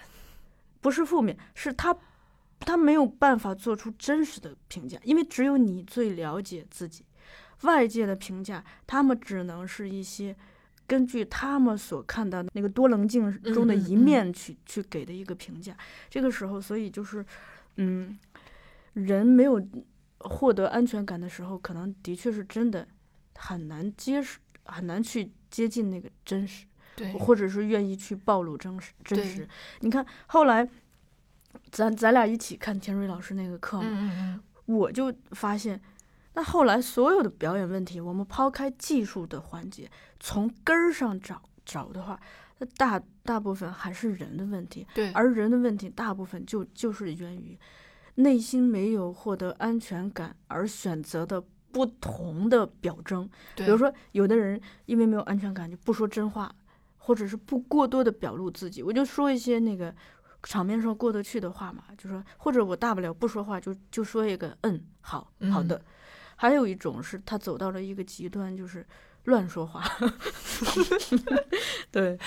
[0.81, 1.95] 不是负面，是他
[2.61, 7.05] 他没有办法做出真实的评价，因为只有你最了解自己。
[7.63, 10.35] 外界的评价，他们只能是一些
[10.87, 15.77] 根据他们所看到的那个多棱镜中的一嗯嗯嗯面去、去给的一个评价。
[16.09, 17.25] 这个时候，所以就是，
[17.77, 18.19] 嗯，
[18.93, 19.61] 人没有
[20.19, 22.87] 获得安全感的时候，可能的确是真的
[23.35, 26.67] 很难接受，很难去接近那个真实。
[26.99, 29.47] 对或者是愿意去暴露真实真实。
[29.81, 30.67] 你看后来，
[31.71, 35.79] 咱咱俩一起看田蕊老师那个课嘛，嗯嗯我就发现，
[36.33, 42.19] 那后来所有的表演问题，我们抛开技术的环节，从根儿上找找的话，
[42.61, 47.59] 那大大部分还是人的问题，对，而人的问题大部分就就是源于
[48.15, 51.45] 内心没有获得安全感而选择的。
[51.77, 56.51] 不同的表征，比比如说，有的人因为没有安全感就不说真话，
[56.97, 59.95] 或者是不过多的表露自己，我就说一些那个
[60.43, 65.79] 场面上过得去的话嘛，就说或者我大不了不说话，就就说一个嗯好好的。
[66.37, 68.87] 还有一种是他走到了一个极端，就是
[69.25, 69.85] 乱说话。
[71.93, 72.19] 对，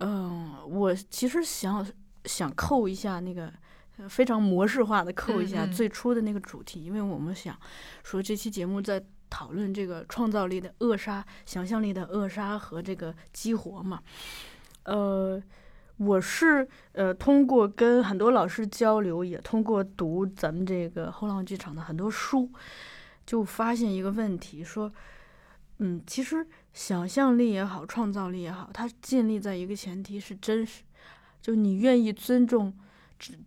[0.00, 1.86] 嗯，我其实想
[2.26, 3.50] 想扣一下那个。
[3.96, 7.56] 呃非常模式化的扣一下最初的那个主题，因为我们想
[8.02, 14.02] 说这期节目在讨论这个创造力的扼杀、想象力的扼杀和这个激活嘛。
[14.84, 15.42] 呃，
[15.96, 22.50] 我是呃通过跟很多老师交流，也通过读咱们这个后浪剧场的很多书，
[23.24, 24.92] 就发现一个问题，说，
[25.78, 30.82] 嗯，其实想象力也好，创造力也好，它建立在一个前提是真实，
[31.40, 32.74] 就你愿意尊重。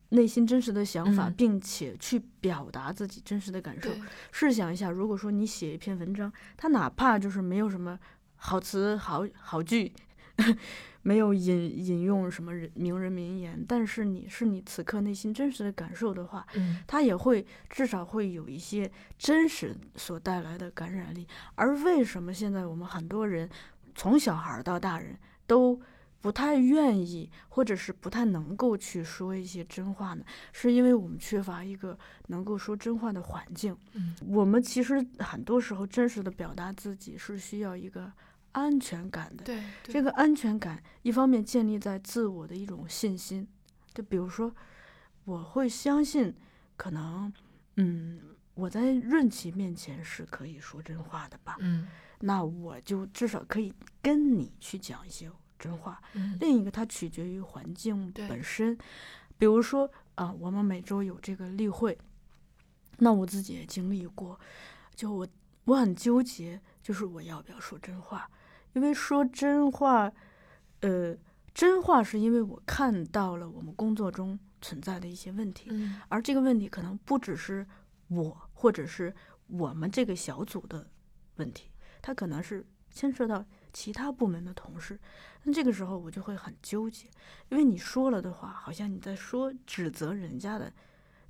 [0.10, 3.90] 内心真实的想法，嗯并且去表达自己真实的感受。
[4.32, 8.00] 试想一下，如果说你写一篇文章，它哪怕就是没有什么
[8.36, 9.92] 好词好好句，
[11.02, 21.28] 没有引引用什么人名人名言，但是你是你此刻内心真实的感受的话，嗯它也会至少会有一些真实所带来的感染力。
[21.56, 23.50] 而为什么现在我们很多人
[23.96, 25.80] 从小孩到大人都
[26.28, 30.26] 不太愿意，或者是不太能够去说一些真话呢？
[30.52, 31.98] 是因为我们缺乏一个
[32.28, 33.74] 能够说真话的环境。
[33.94, 38.12] 嗯我们其实很多时候真实的表达自己是需要一个
[38.52, 39.46] 安全感的。
[39.46, 43.48] 对这个安全感，一方面建立在自我的一种信心，
[43.94, 44.54] 就比如说，
[45.24, 46.36] 我会相信，
[46.76, 47.32] 可能，
[47.78, 48.20] 嗯，
[48.54, 51.88] 我在润琪面前是可以说真话的吧，嗯
[52.20, 56.02] 那我就至少可以跟你去讲一些真话。
[56.14, 56.38] 嗯。
[56.40, 58.78] 另一个，它取决于环境本身，
[59.38, 61.96] 比如说啊、我们每周有这个例会，
[62.98, 64.40] 那我自己也经历过，
[64.96, 65.28] 就我
[65.66, 68.28] 我很纠结，就是我要不要说真话，
[68.74, 70.12] 因为说真话，
[70.80, 71.16] 呃，
[71.54, 76.02] 真话是因为我看到了我们工作中存在的一些问题，嗯。
[76.10, 77.68] 而这个问题可能不只是
[78.08, 79.14] 我或者是
[79.46, 80.90] 我们这个小组的
[81.36, 81.70] 问题，
[82.02, 83.46] 它可能是牵涉到
[83.78, 85.00] 其他部门的同事。
[85.44, 87.06] 那这个时候我就会很纠结，
[87.50, 90.74] 因为你说了的话，好像你在说指责人家的，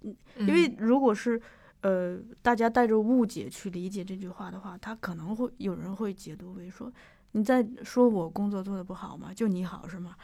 [0.03, 1.41] 嗯因为如果是
[1.81, 6.89] 呃大家带着误解去理解这句话的话，他可能会有人会解读为说
[7.33, 9.33] 你在说我工作做得不好吗？
[9.33, 10.15] 就你好是吗？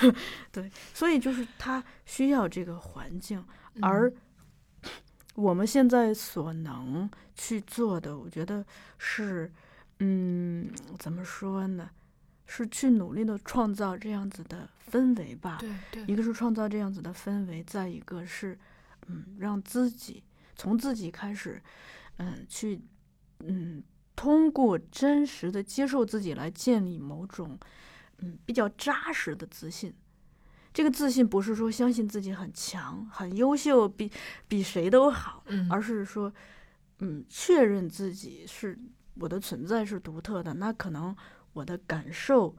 [0.52, 3.42] 对，所以就是他需要这个环境，
[3.76, 4.12] 嗯而
[5.34, 8.62] 我们现在所能去做的，我觉得
[8.98, 9.50] 是，
[10.00, 11.88] 嗯，怎么说呢？
[12.46, 15.58] 是去努力的创造这样子的氛围吧。
[15.60, 18.58] 对对一个是创造这样子的氛围，再一个是，
[19.06, 20.24] 嗯，让自己
[20.56, 21.62] 从自己开始，
[22.16, 22.80] 嗯，去，
[23.40, 23.80] 嗯，
[24.16, 27.56] 通过真实的接受自己来建立某种，
[28.18, 29.94] 嗯，比较扎实的自信。
[30.72, 34.10] 这个自信不是说相信自己很强、很优秀，比
[34.48, 36.32] 比谁都好，嗯而是说，
[36.98, 38.76] 嗯，确认自己是
[39.20, 41.14] 我的存在是独特的，那可能
[41.52, 42.56] 我的感受、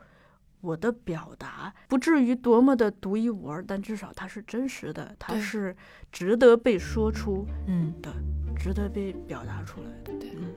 [0.62, 5.76] 我的表达不至于多么的独一无二，但至少它是真实的，它是
[6.12, 8.14] 值得被说出嗯的，
[8.56, 10.14] 值得被表达出来的。
[10.20, 10.54] 对嗯。